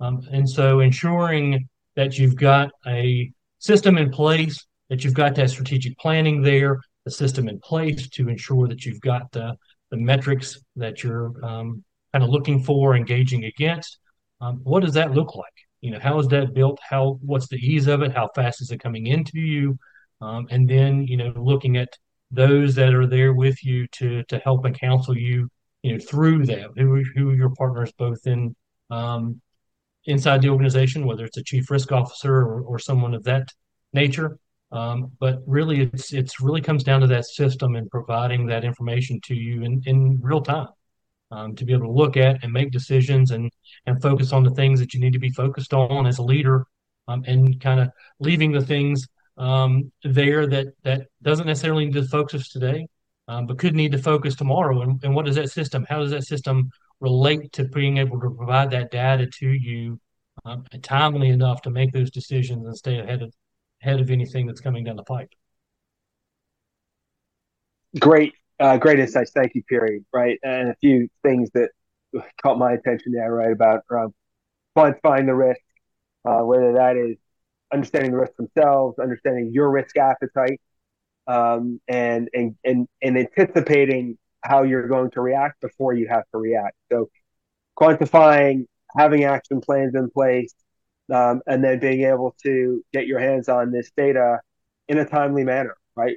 Um, 0.00 0.20
and 0.30 0.48
so 0.48 0.80
ensuring 0.80 1.68
that 1.94 2.18
you've 2.18 2.36
got 2.36 2.70
a 2.86 3.30
system 3.58 3.96
in 3.98 4.10
place, 4.10 4.64
that 4.90 5.02
you've 5.04 5.14
got 5.14 5.34
that 5.36 5.50
strategic 5.50 5.98
planning 5.98 6.42
there, 6.42 6.80
the 7.04 7.10
system 7.10 7.48
in 7.48 7.58
place 7.60 8.08
to 8.10 8.28
ensure 8.28 8.68
that 8.68 8.84
you've 8.84 9.00
got 9.00 9.30
the 9.32 9.56
the 9.90 9.96
metrics 9.96 10.58
that 10.74 11.02
you're 11.02 11.32
um, 11.44 11.84
kind 12.12 12.24
of 12.24 12.30
looking 12.30 12.62
for, 12.62 12.96
engaging 12.96 13.44
against. 13.44 13.98
Um, 14.40 14.60
what 14.64 14.82
does 14.82 14.94
that 14.94 15.12
look 15.12 15.34
like? 15.36 15.52
You 15.80 15.92
know, 15.92 16.00
how 16.00 16.18
is 16.18 16.26
that 16.28 16.54
built? 16.54 16.78
How 16.82 17.18
what's 17.22 17.48
the 17.48 17.56
ease 17.56 17.86
of 17.86 18.02
it? 18.02 18.12
How 18.12 18.28
fast 18.34 18.60
is 18.60 18.70
it 18.70 18.80
coming 18.80 19.06
into 19.06 19.38
you? 19.38 19.78
Um, 20.20 20.46
and 20.50 20.68
then 20.68 21.06
you 21.06 21.16
know, 21.16 21.32
looking 21.36 21.76
at 21.76 21.88
those 22.30 22.74
that 22.74 22.94
are 22.94 23.06
there 23.06 23.32
with 23.32 23.64
you 23.64 23.86
to 23.88 24.22
to 24.24 24.38
help 24.38 24.64
and 24.64 24.78
counsel 24.78 25.16
you, 25.16 25.48
you 25.82 25.92
know, 25.92 25.98
through 25.98 26.46
that. 26.46 26.70
Who 26.76 27.02
who 27.14 27.30
are 27.30 27.34
your 27.34 27.50
partners, 27.50 27.92
both 27.98 28.26
in 28.26 28.54
um, 28.90 29.40
inside 30.06 30.42
the 30.42 30.48
organization, 30.48 31.06
whether 31.06 31.24
it's 31.24 31.36
a 31.36 31.42
chief 31.42 31.70
risk 31.70 31.92
officer 31.92 32.34
or, 32.34 32.62
or 32.62 32.78
someone 32.78 33.14
of 33.14 33.24
that 33.24 33.48
nature. 33.92 34.38
Um, 34.72 35.12
but 35.20 35.42
really, 35.46 35.82
it's 35.82 36.12
it's 36.12 36.40
really 36.40 36.60
comes 36.60 36.82
down 36.82 37.00
to 37.00 37.06
that 37.08 37.26
system 37.26 37.76
and 37.76 37.90
providing 37.90 38.46
that 38.46 38.64
information 38.64 39.20
to 39.24 39.34
you 39.34 39.62
in, 39.62 39.82
in 39.86 40.18
real 40.20 40.40
time 40.40 40.68
um, 41.30 41.54
to 41.56 41.64
be 41.64 41.72
able 41.72 41.86
to 41.86 41.92
look 41.92 42.16
at 42.16 42.42
and 42.42 42.52
make 42.52 42.72
decisions 42.72 43.30
and 43.30 43.50
and 43.86 44.02
focus 44.02 44.32
on 44.32 44.42
the 44.42 44.50
things 44.50 44.80
that 44.80 44.92
you 44.92 45.00
need 45.00 45.12
to 45.12 45.18
be 45.18 45.30
focused 45.30 45.72
on 45.72 46.06
as 46.06 46.18
a 46.18 46.22
leader, 46.22 46.66
um, 47.08 47.22
and 47.26 47.60
kind 47.60 47.80
of 47.80 47.90
leaving 48.18 48.52
the 48.52 48.60
things 48.60 49.06
um, 49.36 49.92
there 50.02 50.46
that 50.46 50.68
that 50.82 51.08
doesn't 51.22 51.46
necessarily 51.46 51.86
need 51.86 51.94
to 51.94 52.04
focus 52.04 52.48
today, 52.48 52.86
um, 53.28 53.46
but 53.46 53.58
could 53.58 53.74
need 53.74 53.92
to 53.92 53.98
focus 53.98 54.34
tomorrow. 54.34 54.82
And, 54.82 55.02
and 55.04 55.14
what 55.14 55.26
does 55.26 55.36
that 55.36 55.50
system? 55.50 55.86
How 55.88 55.98
does 55.98 56.10
that 56.10 56.24
system 56.24 56.70
relate 57.00 57.52
to 57.52 57.64
being 57.64 57.98
able 57.98 58.20
to 58.20 58.30
provide 58.30 58.70
that 58.70 58.90
data 58.90 59.26
to 59.26 59.48
you 59.48 60.00
um, 60.44 60.64
timely 60.82 61.28
enough 61.28 61.62
to 61.62 61.70
make 61.70 61.92
those 61.92 62.10
decisions 62.10 62.66
and 62.66 62.76
stay 62.76 62.98
ahead 62.98 63.22
of 63.22 63.34
ahead 63.82 64.00
of 64.00 64.10
anything 64.10 64.46
that's 64.46 64.60
coming 64.60 64.84
down 64.84 64.96
the 64.96 65.02
pipe? 65.02 65.28
Great, 67.98 68.34
uh, 68.60 68.76
great 68.78 68.98
insights. 68.98 69.32
Thank 69.32 69.54
you, 69.54 69.62
Peery. 69.70 70.04
Right, 70.12 70.38
and 70.42 70.68
a 70.68 70.76
few 70.80 71.08
things 71.22 71.50
that 71.54 71.70
caught 72.42 72.58
my 72.58 72.72
attention 72.72 73.12
there. 73.12 73.32
Right 73.32 73.52
about 73.52 73.82
um, 73.90 74.14
quantifying 74.76 75.26
the 75.26 75.34
risk, 75.34 75.60
uh, 76.24 76.40
whether 76.40 76.74
that 76.74 76.96
is 76.96 77.16
understanding 77.72 78.12
the 78.12 78.18
risk 78.18 78.36
themselves, 78.36 78.98
understanding 78.98 79.50
your 79.52 79.70
risk 79.70 79.96
appetite, 79.96 80.60
um, 81.26 81.80
and, 81.88 82.28
and 82.34 82.56
and 82.64 82.88
and 83.02 83.18
anticipating 83.18 84.18
how 84.42 84.62
you're 84.62 84.86
going 84.86 85.10
to 85.10 85.20
react 85.20 85.60
before 85.60 85.92
you 85.92 86.06
have 86.08 86.22
to 86.32 86.38
react. 86.38 86.76
So 86.92 87.10
quantifying, 87.78 88.66
having 88.96 89.24
action 89.24 89.60
plans 89.60 89.94
in 89.94 90.10
place, 90.10 90.54
um, 91.12 91.42
and 91.46 91.62
then 91.62 91.78
being 91.80 92.04
able 92.04 92.34
to 92.44 92.84
get 92.92 93.06
your 93.06 93.18
hands 93.18 93.48
on 93.48 93.72
this 93.72 93.90
data 93.96 94.40
in 94.88 94.98
a 94.98 95.04
timely 95.04 95.44
manner, 95.44 95.76
right? 95.96 96.16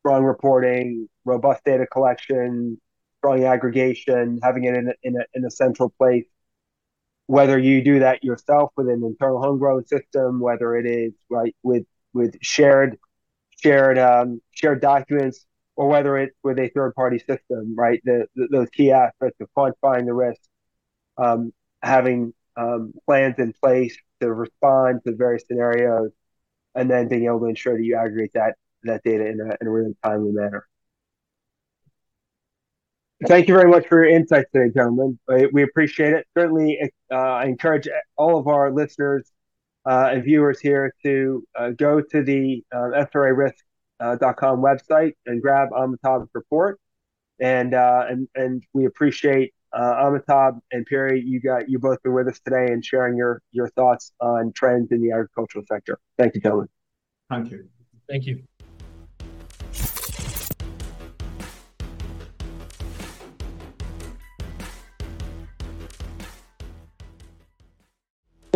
Strong 0.00 0.24
reporting, 0.24 1.08
robust 1.24 1.64
data 1.64 1.86
collection, 1.86 2.80
strong 3.18 3.44
aggregation, 3.44 4.40
having 4.42 4.64
it 4.64 4.74
in 4.74 4.88
a, 4.88 4.92
in 5.02 5.16
a, 5.16 5.24
in 5.34 5.44
a 5.44 5.50
central 5.50 5.90
place 5.98 6.26
whether 7.32 7.58
you 7.58 7.82
do 7.82 8.00
that 8.00 8.22
yourself 8.22 8.70
with 8.76 8.90
an 8.90 9.02
internal 9.02 9.40
homegrown 9.40 9.86
system, 9.86 10.38
whether 10.38 10.76
it 10.76 10.84
is 10.84 11.14
right 11.30 11.56
with 11.62 11.84
with 12.12 12.36
shared 12.42 12.98
shared 13.62 13.98
um, 13.98 14.42
shared 14.50 14.82
documents, 14.82 15.46
or 15.74 15.88
whether 15.88 16.18
it's 16.18 16.36
with 16.44 16.58
a 16.58 16.68
third 16.74 16.94
party 16.94 17.18
system, 17.18 17.74
right? 17.74 18.02
The, 18.04 18.26
the, 18.36 18.48
those 18.50 18.68
key 18.68 18.92
aspects 18.92 19.40
of 19.40 19.48
quantifying 19.56 20.04
the 20.04 20.12
risk, 20.12 20.42
um, 21.16 21.54
having 21.82 22.34
um, 22.58 22.92
plans 23.06 23.36
in 23.38 23.54
place 23.54 23.96
to 24.20 24.30
respond 24.30 25.00
to 25.06 25.16
various 25.16 25.44
scenarios, 25.48 26.10
and 26.74 26.90
then 26.90 27.08
being 27.08 27.24
able 27.24 27.40
to 27.40 27.46
ensure 27.46 27.78
that 27.78 27.82
you 27.82 27.96
aggregate 27.96 28.34
that 28.34 28.56
that 28.82 29.02
data 29.04 29.26
in 29.26 29.40
a, 29.40 29.56
in 29.58 29.68
a 29.68 29.70
really 29.70 29.96
timely 30.04 30.32
manner. 30.32 30.68
Thank 33.26 33.48
you 33.48 33.54
very 33.54 33.70
much 33.70 33.86
for 33.86 34.04
your 34.04 34.14
insights 34.14 34.50
today, 34.52 34.72
gentlemen. 34.74 35.18
We 35.52 35.62
appreciate 35.62 36.12
it. 36.12 36.26
Certainly, 36.36 36.80
uh, 37.10 37.14
I 37.14 37.44
encourage 37.44 37.88
all 38.16 38.38
of 38.38 38.48
our 38.48 38.72
listeners 38.72 39.30
uh, 39.84 40.10
and 40.12 40.24
viewers 40.24 40.60
here 40.60 40.94
to 41.02 41.44
uh, 41.58 41.70
go 41.70 42.00
to 42.00 42.22
the 42.22 42.64
uh, 42.72 43.04
SRARisk.com 43.14 44.62
website 44.62 45.12
and 45.26 45.42
grab 45.42 45.70
Amitabh's 45.70 46.30
report. 46.34 46.80
And, 47.40 47.74
uh, 47.74 48.06
and, 48.08 48.28
and 48.34 48.62
we 48.72 48.86
appreciate 48.86 49.52
uh, 49.72 50.04
Amitabh 50.04 50.60
and 50.70 50.86
Peery, 50.86 51.22
you 51.24 51.40
got 51.40 51.68
you 51.68 51.78
both 51.78 52.02
been 52.02 52.12
with 52.12 52.28
us 52.28 52.40
today 52.40 52.72
and 52.72 52.84
sharing 52.84 53.16
your 53.16 53.40
your 53.52 53.68
thoughts 53.70 54.12
on 54.20 54.52
trends 54.54 54.92
in 54.92 55.00
the 55.00 55.12
agricultural 55.12 55.64
sector. 55.66 55.98
Thank 56.18 56.34
you, 56.34 56.40
gentlemen. 56.40 56.68
Thank 57.30 57.50
you. 57.50 57.68
Thank 58.08 58.26
you. 58.26 58.42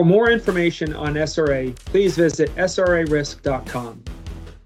More 0.07 0.31
information 0.31 0.95
on 0.95 1.15
SRA, 1.15 1.75
please 1.77 2.17
visit 2.17 2.55
srarisk.com. 2.57 4.05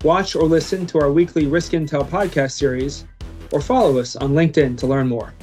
Watch 0.02 0.34
or 0.34 0.44
listen 0.44 0.86
to 0.86 0.98
our 1.00 1.10
weekly 1.10 1.46
Risk 1.46 1.72
Intel 1.72 2.08
podcast 2.08 2.52
series, 2.52 3.04
or 3.52 3.60
follow 3.60 3.98
us 3.98 4.16
on 4.16 4.32
LinkedIn 4.32 4.78
to 4.78 4.86
learn 4.86 5.08
more. 5.08 5.34